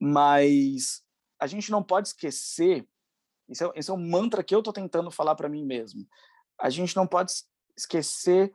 [0.00, 1.02] Mas
[1.38, 2.88] a gente não pode esquecer,
[3.48, 6.08] esse é, esse é um mantra que eu estou tentando falar para mim mesmo,
[6.58, 7.32] a gente não pode
[7.76, 8.52] esquecer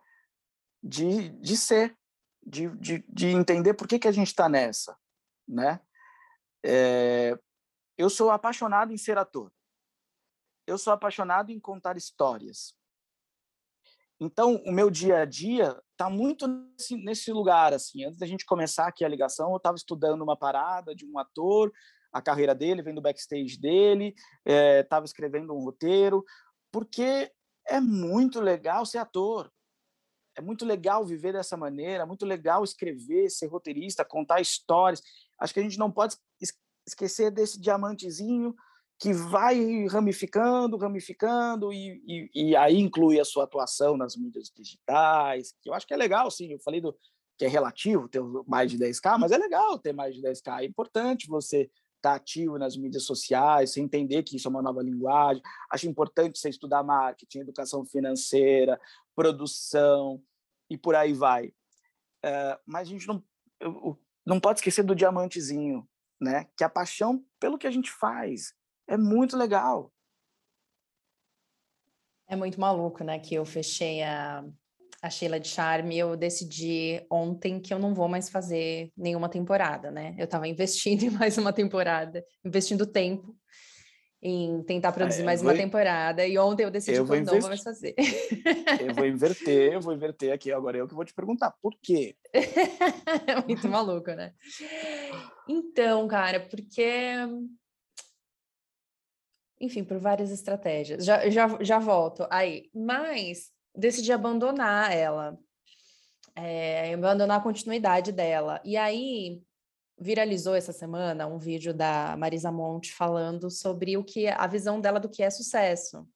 [0.81, 1.97] de, de ser,
[2.45, 4.97] de, de, de entender por que, que a gente está nessa,
[5.47, 5.79] né?
[6.63, 7.37] É,
[7.97, 9.51] eu sou apaixonado em ser ator.
[10.65, 12.75] Eu sou apaixonado em contar histórias.
[14.19, 18.05] Então, o meu dia a dia está muito nesse, nesse, lugar, assim.
[18.05, 21.71] Antes da gente começar aqui a ligação, eu estava estudando uma parada de um ator,
[22.13, 24.13] a carreira dele, vendo o backstage dele,
[24.45, 26.23] estava é, escrevendo um roteiro,
[26.71, 27.31] porque
[27.67, 29.51] é muito legal ser ator.
[30.35, 35.01] É muito legal viver dessa maneira, é muito legal escrever, ser roteirista, contar histórias.
[35.39, 36.15] Acho que a gente não pode
[36.87, 38.55] esquecer desse diamantezinho
[38.99, 45.55] que vai ramificando, ramificando, e, e, e, aí inclui a sua atuação nas mídias digitais,
[45.59, 46.53] que eu acho que é legal, sim.
[46.53, 46.95] Eu falei do
[47.35, 50.61] que é relativo ter mais de 10k, mas é legal ter mais de 10k.
[50.61, 51.67] É importante você
[52.01, 55.41] estar tá ativo nas mídias sociais, você entender que isso é uma nova linguagem.
[55.71, 58.79] Acho importante você estudar marketing, educação financeira,
[59.15, 60.21] produção
[60.69, 61.47] e por aí vai.
[62.25, 63.23] Uh, mas a gente não,
[64.25, 65.87] não pode esquecer do diamantezinho,
[66.19, 66.47] né?
[66.57, 68.53] Que a paixão pelo que a gente faz
[68.87, 69.93] é muito legal.
[72.27, 73.19] É muito maluco, né?
[73.19, 74.43] Que eu fechei a,
[75.01, 79.89] a Sheila de Charme, eu decidi ontem que eu não vou mais fazer nenhuma temporada,
[79.89, 80.15] né?
[80.17, 83.35] Eu estava investindo em mais uma temporada, investindo tempo
[84.23, 87.23] em tentar ah, produzir é, mais uma temporada, e ontem eu decidi eu que eu
[87.23, 87.95] não vou mais fazer.
[88.79, 92.15] Eu vou inverter, eu vou inverter aqui agora, eu que vou te perguntar, por quê?
[92.33, 94.33] é muito maluco, né?
[95.47, 97.17] Então, cara, porque
[99.59, 101.05] enfim, por várias estratégias.
[101.05, 102.69] Já, já, já volto aí.
[102.73, 105.37] Mas decidi abandonar ela,
[106.35, 108.61] é, abandonar a continuidade dela.
[108.63, 109.41] E aí
[109.99, 114.99] viralizou essa semana um vídeo da Marisa Monte falando sobre o que a visão dela
[114.99, 116.07] do que é sucesso.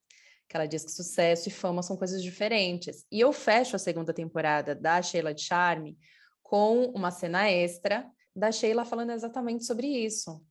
[0.47, 3.05] Que ela diz que sucesso e fama são coisas diferentes.
[3.11, 5.97] E eu fecho a segunda temporada da Sheila de Charme
[6.41, 10.43] com uma cena extra da Sheila falando exatamente sobre isso.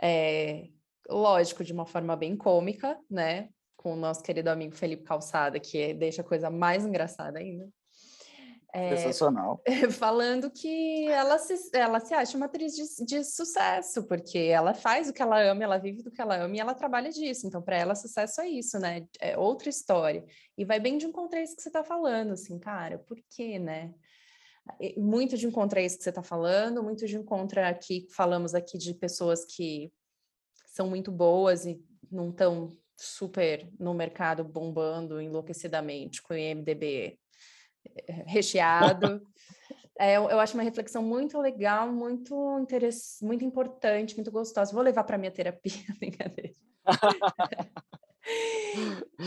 [0.00, 0.68] É,
[1.08, 3.48] lógico, de uma forma bem cômica, né?
[3.82, 7.68] Com o nosso querido amigo Felipe Calçada, que deixa a coisa mais engraçada ainda.
[8.74, 9.62] É, Sensacional.
[9.98, 15.10] Falando que ela se, ela se acha uma atriz de, de, sucesso, porque ela faz
[15.10, 17.46] o que ela ama, ela vive do que ela ama e ela trabalha disso.
[17.46, 19.06] Então, para ela, sucesso é isso, né?
[19.20, 20.24] É outra história.
[20.56, 23.92] E vai bem de encontrar isso que você está falando, assim, cara, por quê, né?
[24.96, 28.94] Muito de encontrar isso que você está falando, muito de encontrar aqui, falamos aqui de
[28.94, 29.92] pessoas que
[30.64, 37.18] são muito boas e não estão super no mercado bombando enlouquecidamente com o IMDB
[37.84, 39.22] eh, recheado.
[39.98, 44.72] é, eu, eu, acho uma reflexão muito legal, muito interessante, muito importante, muito gostosa.
[44.72, 45.72] Vou levar para minha terapia,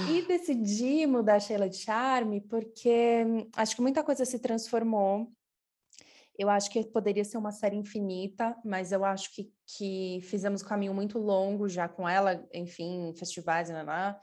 [0.09, 3.23] e decidi mudar a Sheila de Charme porque
[3.55, 5.31] acho que muita coisa se transformou
[6.37, 10.65] Eu acho que poderia ser uma série infinita, mas eu acho que, que fizemos um
[10.65, 14.15] caminho muito longo já com ela, enfim, festivais, né, né?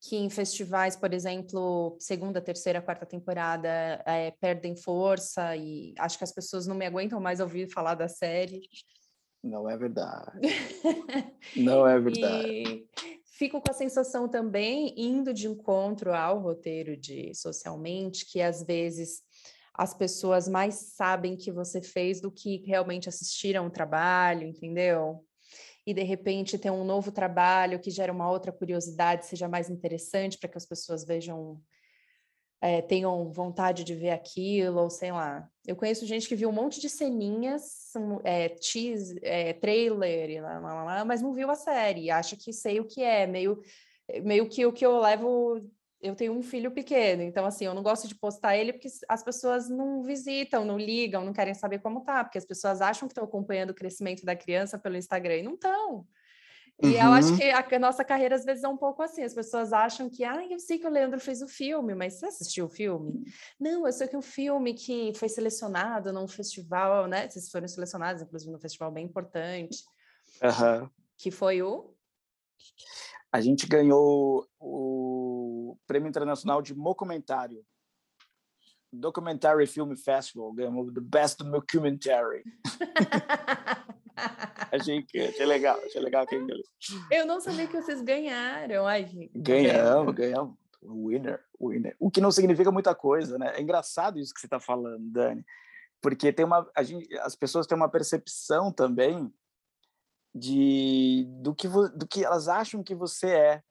[0.00, 3.68] que em festivais, por exemplo, segunda, terceira, quarta temporada,
[4.06, 8.08] é, perdem força e acho que as pessoas não me aguentam mais ouvir falar da
[8.08, 8.62] série.
[9.44, 10.40] Não é verdade.
[11.54, 12.48] não é verdade.
[12.48, 12.88] E
[13.38, 19.22] fico com a sensação também, indo de encontro ao roteiro de Socialmente, que às vezes
[19.80, 25.24] as pessoas mais sabem que você fez do que realmente assistiram o trabalho, entendeu?
[25.86, 30.36] E de repente ter um novo trabalho que gera uma outra curiosidade, seja mais interessante
[30.36, 31.58] para que as pessoas vejam,
[32.60, 35.48] é, tenham vontade de ver aquilo, ou sei lá.
[35.66, 37.90] Eu conheço gente que viu um monte de ceninhas,
[38.22, 42.80] é, tease, é, trailer, lá, lá, lá, mas não viu a série, acha que sei
[42.80, 43.58] o que é, meio,
[44.22, 45.58] meio que o que eu levo
[46.02, 49.22] eu tenho um filho pequeno, então assim, eu não gosto de postar ele porque as
[49.22, 53.12] pessoas não visitam, não ligam, não querem saber como tá, porque as pessoas acham que
[53.12, 56.06] estão acompanhando o crescimento da criança pelo Instagram e não estão.
[56.82, 56.92] E uhum.
[56.94, 57.36] eu acho uhum.
[57.36, 60.42] que a, nossa carreira às vezes é um pouco assim, as pessoas acham que, ah,
[60.48, 63.22] eu sei que o Leandro fez o filme, mas você assistiu o filme?
[63.58, 67.28] Não, eu sei que é um filme que foi selecionado num festival, né?
[67.28, 69.84] Vocês foram selecionados, inclusive, num festival bem importante.
[70.42, 70.88] Uhum.
[71.18, 71.94] Que foi o?
[73.30, 75.19] A gente ganhou o
[75.86, 77.64] Prêmio Internacional de Documentário.
[78.92, 82.42] Documentary Film Festival, ganhamos the Best Documentary.
[84.72, 86.34] achei, que, achei legal, achei legal que
[87.10, 88.86] Eu não sabia que vocês ganharam.
[88.86, 89.30] Ai, gente.
[89.34, 90.56] Ganhamos, ganhamos.
[90.82, 91.94] Winner, winner.
[92.00, 93.52] O que não significa muita coisa, né?
[93.56, 95.44] É engraçado isso que você está falando, Dani,
[96.00, 99.32] porque tem uma, a gente, as pessoas têm uma percepção também
[100.34, 103.62] de do que do que elas acham que você é,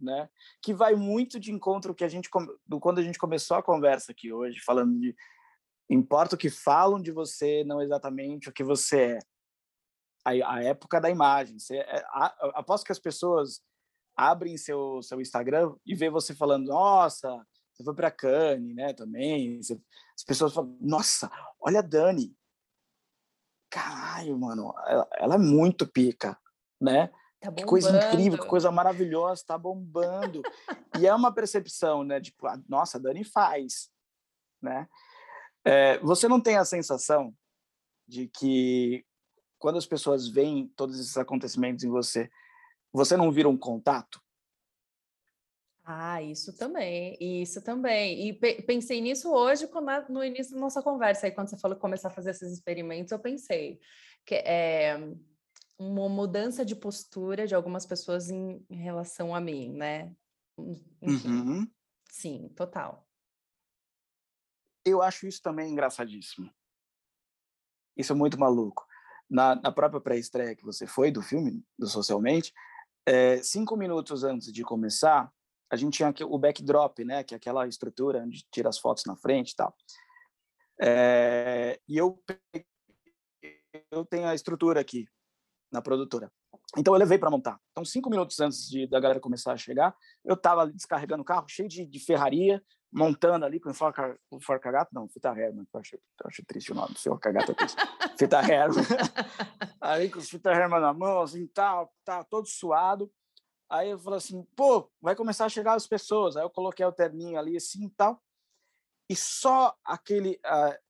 [0.00, 0.28] né?
[0.62, 2.28] Que vai muito de encontro que a gente
[2.66, 5.14] do quando a gente começou a conversa aqui hoje, falando de
[5.90, 9.18] importa o que falam de você, não exatamente o que você é.
[10.24, 11.58] A, a época da imagem.
[11.58, 13.62] Você, é, a, aposto que as pessoas
[14.16, 17.28] abrem seu seu Instagram e vê você falando, nossa,
[17.72, 18.92] você foi para Cannes, né?
[18.92, 19.62] Também.
[19.62, 19.80] Você,
[20.14, 21.30] as pessoas falam, nossa,
[21.60, 22.36] olha a Dani,
[23.70, 26.38] caralho, mano, ela, ela é muito pica,
[26.80, 27.10] né?
[27.40, 30.42] Tá que coisa incrível, que coisa maravilhosa, tá bombando.
[30.98, 32.20] e é uma percepção, né?
[32.20, 33.90] Tipo, ah, nossa, a Dani faz,
[34.60, 34.88] né?
[35.64, 37.32] É, você não tem a sensação
[38.06, 39.04] de que
[39.58, 42.30] quando as pessoas veem todos esses acontecimentos em você,
[42.92, 44.20] você não vira um contato?
[45.84, 48.28] Ah, isso também, isso também.
[48.28, 51.78] E pe pensei nisso hoje quando, no início da nossa conversa, aí quando você falou
[51.78, 53.80] começar a fazer esses experimentos, eu pensei
[54.26, 54.98] que é
[55.78, 60.14] uma mudança de postura de algumas pessoas em, em relação a mim, né?
[61.00, 61.70] Enfim, uhum.
[62.10, 63.06] Sim, total.
[64.84, 66.52] Eu acho isso também engraçadíssimo.
[67.96, 68.86] Isso é muito maluco.
[69.30, 72.52] Na, na própria pré-estreia que você foi do filme, do Socialmente,
[73.06, 75.32] é, cinco minutos antes de começar,
[75.70, 79.16] a gente tinha o backdrop, né, que é aquela estrutura onde tira as fotos na
[79.16, 79.76] frente e tal.
[80.80, 82.22] É, e eu
[83.90, 85.06] eu tenho a estrutura aqui
[85.70, 86.30] na produtora.
[86.76, 87.58] Então eu levei para montar.
[87.70, 89.94] Então cinco minutos antes de da galera começar a chegar,
[90.24, 92.62] eu estava descarregando o carro cheio de, de ferraria,
[92.92, 96.74] montando ali com forca, forca gato, não, fita Herman, eu acho, eu acho triste o
[96.74, 97.76] nome, forca gato é triste.
[98.18, 98.84] fita Herman.
[99.80, 103.10] aí com os fita Herman na mão, assim, tal, tá, todo suado.
[103.70, 106.36] Aí eu falei assim, pô, vai começar a chegar as pessoas.
[106.36, 108.22] Aí eu coloquei o terninho ali assim e tal.
[109.10, 110.87] E só aquele uh,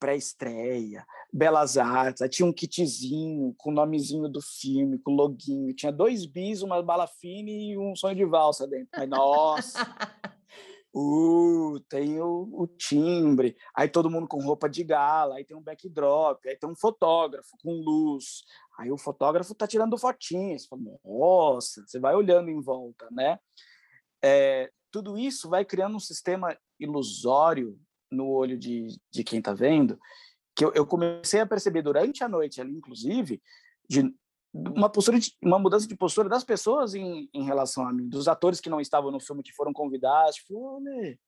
[0.00, 5.74] pré-estreia, Belas Artes, aí tinha um kitzinho com o nomezinho do filme, com o loginho.
[5.74, 8.88] Tinha dois bis, uma bala fine e um sonho de valsa dentro.
[8.94, 9.78] Aí, nossa!
[10.92, 15.62] Uh, tem o, o, timbre, aí todo mundo com roupa de gala, aí tem um
[15.62, 18.42] backdrop, aí tem um fotógrafo com luz,
[18.76, 20.66] aí o fotógrafo tá tirando fotinhas,
[21.04, 23.38] nossa, você vai olhando em volta, né?
[24.20, 27.78] É, tudo isso vai criando um sistema ilusório
[28.10, 29.98] no olho de, de quem tá vendo,
[30.56, 33.40] que eu, eu comecei a perceber durante a noite ali, inclusive,
[33.88, 34.12] de
[34.52, 38.26] uma postura de, uma mudança de postura das pessoas em, em relação a mim, dos
[38.26, 41.18] atores que não estavam no filme que foram convidados, tipo, olha,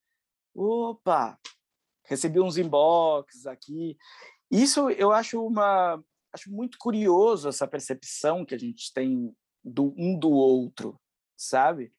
[0.53, 1.39] opa,
[2.05, 3.97] recebi uns inbox aqui.
[4.51, 6.03] Isso eu acho uma
[6.33, 10.99] acho muito curioso essa percepção que a gente tem do um do outro,
[11.37, 11.93] sabe?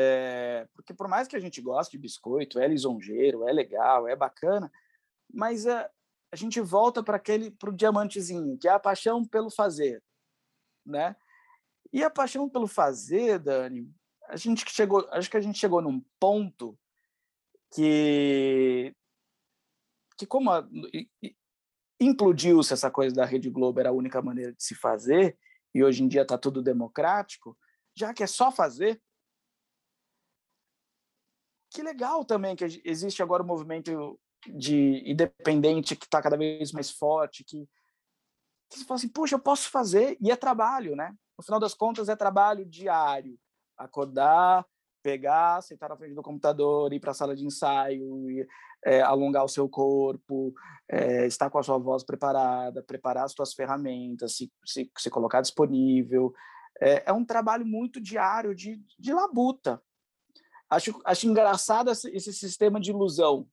[0.00, 4.14] É, porque por mais que a gente goste de biscoito, é lisonjeiro, é legal, é
[4.14, 4.70] bacana,
[5.28, 5.90] mas a,
[6.30, 10.00] a gente volta para aquele para o diamantezinho, que é a paixão pelo fazer,
[10.86, 11.16] né?
[11.92, 13.92] E a paixão pelo fazer, Dani,
[14.28, 16.78] a gente chegou, acho que a gente chegou num ponto
[17.74, 18.94] que
[20.16, 20.50] que como
[22.00, 25.36] implodiu-se essa coisa da Rede Globo era a única maneira de se fazer
[25.74, 27.58] e hoje em dia está tudo democrático,
[27.96, 29.02] já que é só fazer,
[31.78, 34.18] que legal também que existe agora um movimento
[34.48, 37.68] de independente que está cada vez mais forte, que,
[38.68, 41.14] que você fala assim, puxa, eu posso fazer, e é trabalho, né?
[41.38, 43.38] No final das contas, é trabalho diário.
[43.76, 44.66] Acordar,
[45.04, 48.26] pegar, sentar na frente do computador, ir para a sala de ensaio,
[48.84, 50.52] é, alongar o seu corpo,
[50.88, 55.42] é, estar com a sua voz preparada, preparar as suas ferramentas, se, se, se colocar
[55.42, 56.34] disponível.
[56.80, 59.80] É, é, um trabalho muito diário de, de labuta.
[60.70, 63.48] Acho, acho engraçado esse, esse sistema de ilusão,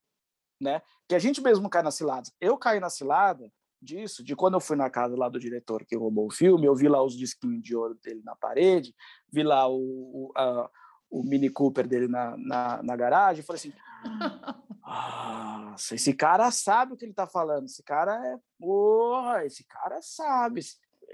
[0.59, 0.82] né?
[1.07, 2.32] Que a gente mesmo cai nas ciladas.
[2.39, 3.51] Eu caí na cilada
[3.82, 6.76] disso, de quando eu fui na casa lá do diretor que roubou o filme, eu
[6.76, 8.93] vi lá os disquinhos de ouro dele na parede,
[9.32, 10.70] vi lá o, o, a,
[11.09, 13.74] o Mini Cooper dele na, na, na garagem, falei assim,
[14.84, 20.01] ah, esse cara sabe o que ele está falando, esse cara é, porra, esse cara
[20.01, 20.61] sabe,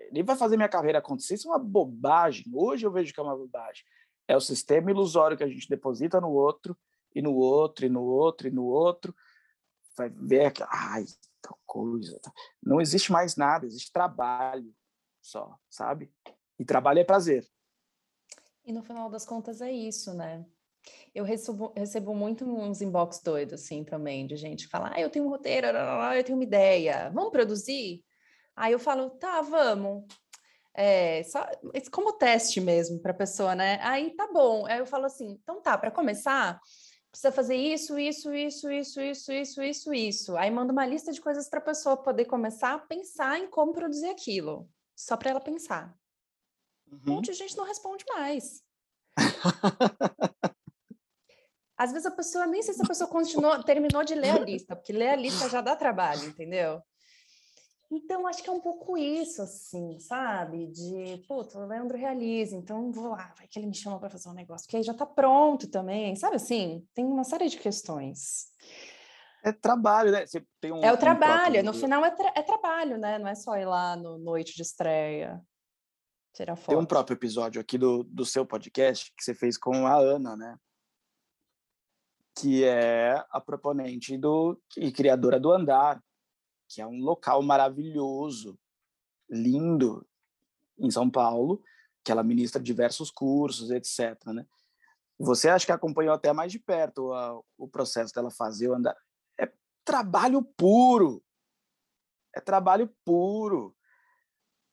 [0.09, 3.23] ele vai fazer minha carreira acontecer, isso é uma bobagem, hoje eu vejo que é
[3.23, 3.83] uma bobagem,
[4.27, 6.77] é o sistema ilusório que a gente deposita no outro,
[7.13, 9.15] e no outro, e no outro, e no outro,
[9.97, 11.05] vai ver que, ai,
[11.41, 12.19] tal coisa.
[12.19, 12.31] Tá.
[12.63, 14.73] Não existe mais nada, existe trabalho
[15.21, 16.11] só, sabe?
[16.57, 17.47] E trabalho é prazer.
[18.63, 20.45] E no final das contas é isso, né?
[21.13, 25.09] Eu recebo, recebo muito uns inbox doidos, assim, também, de gente que fala, ah, eu
[25.09, 28.03] tenho um roteiro, eu tenho uma ideia, vamos produzir?
[28.55, 30.05] Aí eu falo, tá, vamos.
[30.73, 31.45] É, só,
[31.91, 33.79] como teste mesmo para a pessoa, né?
[33.81, 34.65] Aí tá bom.
[34.65, 36.59] Aí eu falo assim, então tá, para começar,
[37.11, 40.37] precisa fazer isso, isso, isso, isso, isso, isso, isso, isso.
[40.37, 43.73] Aí manda uma lista de coisas para a pessoa poder começar a pensar em como
[43.73, 45.93] produzir aquilo, só para ela pensar.
[46.89, 46.99] Uhum.
[47.05, 48.63] Um monte de gente não responde mais.
[51.77, 54.75] Às vezes a pessoa, nem sei se a pessoa continuou, terminou de ler a lista,
[54.75, 56.81] porque ler a lista já dá trabalho, entendeu?
[57.91, 60.67] Então, acho que é um pouco isso, assim, sabe?
[60.67, 64.29] De, puta, o Leandro realiza, então vou lá, vai que ele me chama para fazer
[64.29, 66.87] um negócio, que aí já está pronto também, sabe assim?
[66.93, 68.49] Tem uma série de questões.
[69.43, 70.25] É trabalho, né?
[70.25, 73.19] Você tem um, é o trabalho, um no final é, tra é, trabalho, né?
[73.19, 75.41] Não é só ir lá no noite de estreia,
[76.33, 76.69] tirar foto.
[76.69, 80.37] Tem um próprio episódio aqui do, do seu podcast que você fez com a Ana,
[80.37, 80.55] né?
[82.37, 86.01] Que é a proponente do, e criadora do Andar,
[86.73, 88.57] que é um local maravilhoso,
[89.29, 90.07] lindo,
[90.79, 91.61] em São Paulo,
[92.03, 94.17] que ela ministra diversos cursos, etc.
[94.27, 94.45] Né?
[95.19, 98.95] Você acha que acompanhou até mais de perto a, o processo dela fazer o andar?
[99.37, 99.51] É
[99.83, 101.21] trabalho puro,
[102.33, 103.75] é trabalho puro.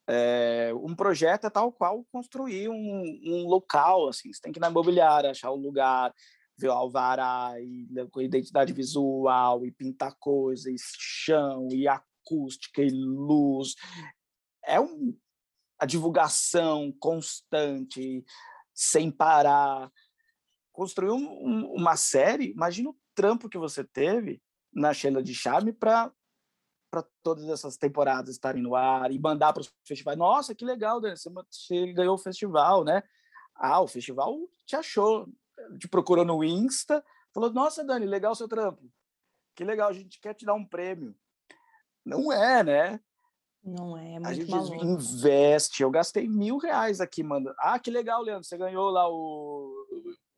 [0.07, 4.63] É, um projeto é tal qual construir um, um local, assim, você tem que ir
[4.63, 6.15] na imobiliária, achar o lugar,
[6.59, 13.75] ver alvará e né, com identidade visual e pintar coisas, chão e acústica e luz.
[14.65, 15.17] É um,
[15.79, 18.25] a divulgação constante,
[18.75, 19.91] sem parar.
[20.73, 24.43] Construir um, um, uma série, imagina o trampo que você teve
[24.73, 26.13] na Sheila de Charme para
[26.91, 30.17] para todas essas temporadas estarem no ar e mandar para os festivais.
[30.17, 33.03] Nossa, que legal, Dani, você ganhou o festival, né?
[33.55, 34.35] Ah, o festival
[34.65, 35.29] te achou
[35.79, 38.91] te procurou no Insta, falou: Nossa, Dani, legal o seu trampo.
[39.55, 41.15] Que legal, a gente quer te dar um prêmio.
[42.05, 43.01] Não é, né?
[43.63, 44.85] Não é, é muito A gente maluco.
[44.85, 45.83] investe.
[45.83, 47.53] Eu gastei mil reais aqui, mano.
[47.59, 48.45] Ah, que legal, Leandro.
[48.45, 49.73] Você ganhou lá o,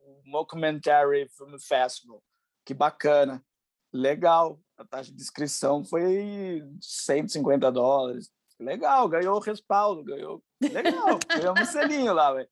[0.01, 2.23] o Mockumentary Film Festival.
[2.65, 3.45] Que bacana.
[3.93, 4.61] Legal.
[4.77, 8.31] A taxa de inscrição foi 150 dólares.
[8.59, 10.43] Legal, ganhou o respaldo, ganhou.
[10.61, 12.49] Legal, ganhou um selinho lá, velho.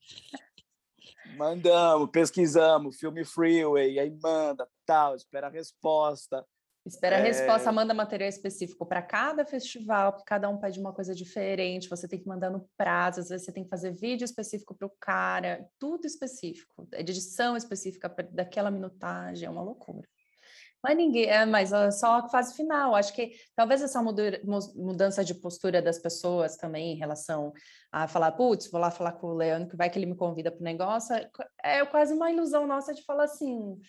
[1.36, 6.44] Mandamos, pesquisamos, filme Freeway, aí manda, tal, espera a resposta.
[6.84, 7.22] Espera a é...
[7.22, 12.08] resposta, manda material específico para cada festival, porque cada um pede uma coisa diferente, você
[12.08, 14.92] tem que mandar no prazo, às vezes você tem que fazer vídeo específico para o
[14.98, 20.08] cara, tudo específico, edição específica daquela minutagem, é uma loucura.
[20.82, 22.94] Mas ninguém, é, mas só a fase final.
[22.94, 27.52] Acho que talvez essa mudança de postura das pessoas também em relação
[27.90, 30.50] a falar, putz, vou lá falar com o Leandro, que vai que ele me convida
[30.50, 31.28] para o negócio, é,
[31.62, 33.80] é quase uma ilusão nossa de falar assim,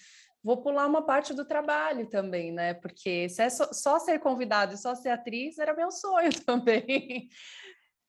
[0.43, 2.73] vou pular uma parte do trabalho também, né?
[2.73, 7.29] Porque se é só, só ser convidado e só ser atriz era meu sonho também.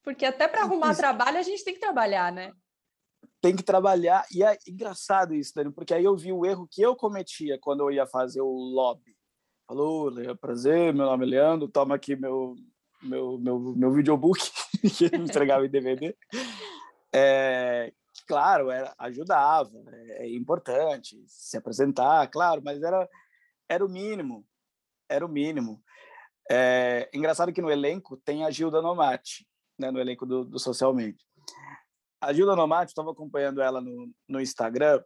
[0.03, 2.51] Porque até para arrumar trabalho a gente tem que trabalhar, né?
[3.41, 4.25] Tem que trabalhar.
[4.31, 7.81] E é engraçado isso, Dani, porque aí eu vi o erro que eu cometia quando
[7.81, 9.17] eu ia fazer o lobby.
[9.67, 12.55] Falou, prazer, meu nome é Leandro, toma aqui meu,
[13.01, 14.39] meu, meu, meu videobook,
[14.97, 16.15] que ele entregava em DVD.
[17.13, 17.91] É,
[18.27, 23.09] claro, era, ajudava, é, é importante se apresentar, claro, mas era,
[23.67, 24.45] era o mínimo.
[25.09, 25.81] era o mínimo.
[26.49, 29.47] É, engraçado que no elenco tem a Gilda Nomati,
[29.79, 31.25] né, no elenco do, do Socialmente.
[32.21, 35.03] A Gilda Nomati, estava acompanhando ela no, no Instagram,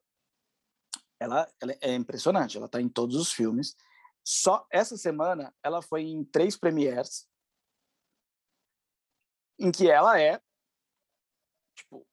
[1.19, 3.75] ela, ela é impressionante, ela está em todos os filmes.
[4.23, 7.27] Só essa semana ela foi em três premieres
[9.57, 10.41] em que ela é
[11.75, 12.05] tipo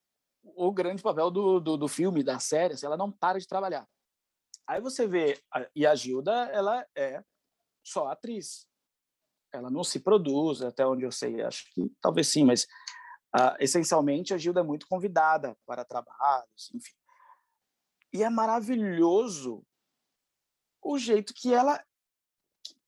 [0.42, 3.88] o grande papel do, do, do filme, da série, assim, ela não para de trabalhar.
[4.66, 5.42] Aí você vê,
[5.74, 7.24] e a Gilda, ela é
[7.84, 8.68] só atriz.
[9.52, 12.66] Ela não se produz, até onde eu sei, acho que talvez sim, mas
[13.34, 16.94] uh, essencialmente a Gilda é muito convidada para trabalhos, enfim.
[18.12, 19.64] E é maravilhoso
[20.82, 21.82] o jeito que ela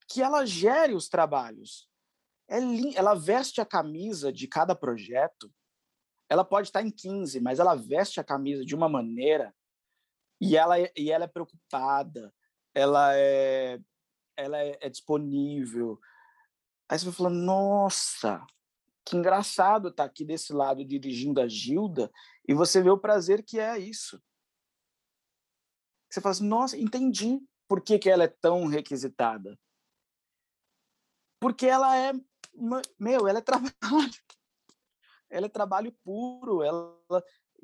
[0.07, 1.89] que ela gere os trabalhos.
[2.49, 2.59] É
[2.95, 5.53] ela veste a camisa de cada projeto.
[6.29, 9.55] Ela pode estar em 15, mas ela veste a camisa de uma maneira
[10.41, 12.33] e ela é, e ela é preocupada,
[12.75, 13.81] ela é
[14.37, 15.99] ela é, é disponível.
[16.89, 18.45] Aí você vai falando, nossa,
[19.05, 22.11] que engraçado estar aqui desse lado dirigindo a Gilda
[22.49, 24.23] e você vê o prazer que é isso.
[26.11, 29.59] Você fala assim, nossa, entendi por que, que ela é tão requisitada.
[31.41, 32.13] Porque ela é,
[32.99, 33.73] meu, ela é trabalho.
[35.31, 36.97] Ela é trabalho puro, ela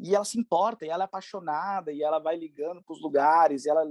[0.00, 3.64] e ela se importa, e ela é apaixonada, e ela vai ligando para os lugares,
[3.64, 3.84] e ela,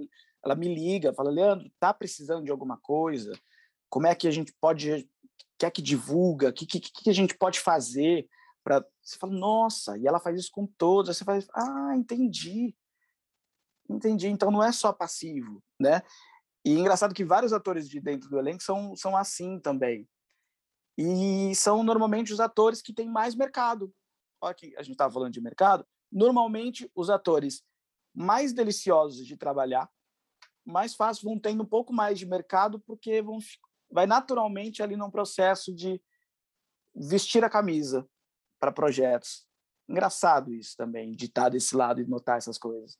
[0.43, 3.31] ela me liga, fala, Leandro, tá precisando de alguma coisa?
[3.89, 5.07] Como é que a gente pode,
[5.59, 6.49] quer que divulga?
[6.49, 8.27] O que, que, que a gente pode fazer?
[8.63, 12.75] para Você fala, nossa, e ela faz isso com todos, aí você faz, ah, entendi,
[13.89, 16.01] entendi, então não é só passivo, né?
[16.63, 20.07] E engraçado que vários atores de dentro do elenco são, são assim também.
[20.97, 23.93] E são normalmente os atores que têm mais mercado.
[24.41, 27.63] Olha que a gente estava falando de mercado, normalmente os atores
[28.13, 29.89] mais deliciosos de trabalhar,
[30.65, 33.39] mais fácil vão tendo um pouco mais de mercado porque vão
[33.91, 36.01] vai naturalmente ali num processo de
[36.95, 38.07] vestir a camisa
[38.59, 39.47] para projetos.
[39.87, 42.97] Engraçado isso também, de estar desse lado e notar essas coisas.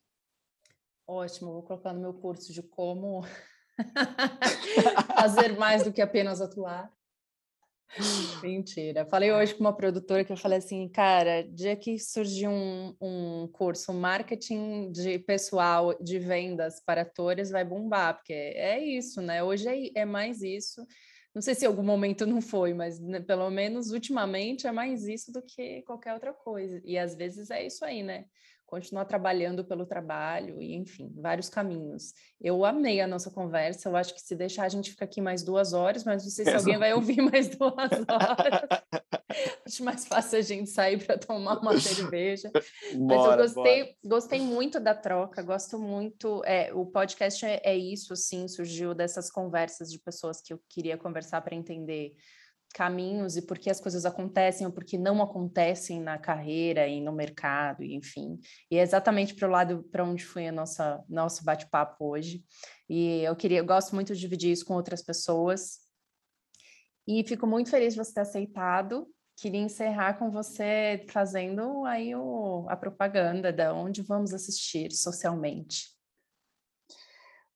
[1.06, 3.22] Ótimo, vou colocar no meu curso de como
[5.14, 6.92] fazer mais do que apenas atuar.
[8.42, 9.04] Mentira.
[9.04, 13.48] Falei hoje com uma produtora que eu falei assim, cara, dia que surgir um, um
[13.52, 19.42] curso marketing de pessoal de vendas para atores vai bombar, porque é isso, né?
[19.42, 20.86] Hoje é, é mais isso.
[21.34, 25.06] Não sei se em algum momento não foi, mas né, pelo menos ultimamente é mais
[25.06, 26.80] isso do que qualquer outra coisa.
[26.84, 28.24] E às vezes é isso aí, né?
[28.70, 32.14] Continuar trabalhando pelo trabalho e, enfim, vários caminhos.
[32.40, 33.88] Eu amei a nossa conversa.
[33.88, 36.44] Eu acho que se deixar a gente fica aqui mais duas horas, mas não sei
[36.44, 38.68] se alguém vai ouvir mais duas horas.
[39.66, 42.50] acho mais fácil a gente sair para tomar uma cerveja.
[42.52, 45.42] mas eu gostei, gostei muito da troca.
[45.42, 46.40] Gosto muito.
[46.44, 50.96] É, o podcast é, é isso, assim, surgiu dessas conversas de pessoas que eu queria
[50.96, 52.14] conversar para entender
[52.72, 57.00] caminhos e por que as coisas acontecem ou por que não acontecem na carreira e
[57.00, 58.38] no mercado, enfim.
[58.70, 62.44] E é exatamente para o lado para onde foi a nossa nosso bate-papo hoje.
[62.88, 65.78] E eu queria, eu gosto muito de dividir isso com outras pessoas.
[67.06, 69.06] E fico muito feliz de você ter aceitado.
[69.36, 75.90] Queria encerrar com você fazendo aí o, a propaganda de onde vamos assistir socialmente.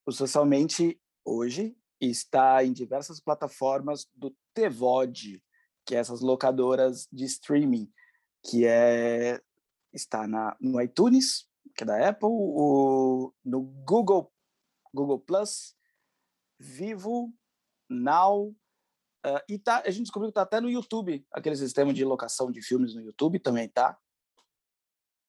[0.07, 1.77] O socialmente hoje
[2.11, 5.43] está em diversas plataformas do TVOD,
[5.85, 7.93] que é essas locadoras de streaming,
[8.43, 9.41] que é
[9.93, 14.33] está na, no iTunes, que é da Apple, o, no Google,
[14.93, 15.77] Google Plus,
[16.59, 17.33] Vivo,
[17.89, 22.05] Now, uh, e tá, a gente descobriu que está até no YouTube, aquele sistema de
[22.05, 23.97] locação de filmes no YouTube também tá.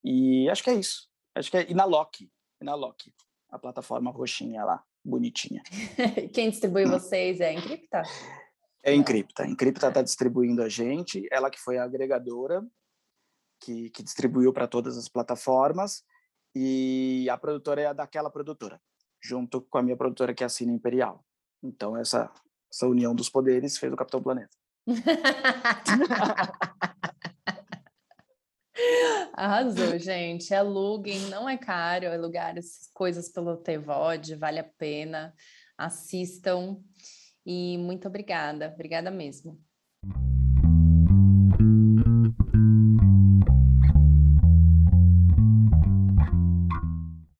[0.02, 1.08] E acho que é isso.
[1.34, 3.14] Acho que é, e na Loki, e na Loki,
[3.50, 5.62] a plataforma roxinha lá bonitinha.
[6.34, 8.02] Quem distribui vocês é a Encripta?
[8.84, 9.44] É a Encripta.
[9.44, 12.66] A Encripta está distribuindo a gente, ela que foi a agregadora
[13.60, 16.02] que, que distribuiu para todas as plataformas
[16.54, 18.80] e a produtora é a daquela produtora,
[19.22, 21.24] junto com a minha produtora que é a Cine Imperial.
[21.62, 22.30] Então essa,
[22.72, 24.56] essa união dos poderes fez o Capitão Planeta.
[29.32, 30.54] Arrasou, gente.
[30.54, 32.54] Aluguem, não é caro alugar
[32.92, 35.34] coisas pelo TVOD, vale a pena.
[35.76, 36.78] Assistam.
[37.44, 39.60] E muito obrigada, obrigada mesmo.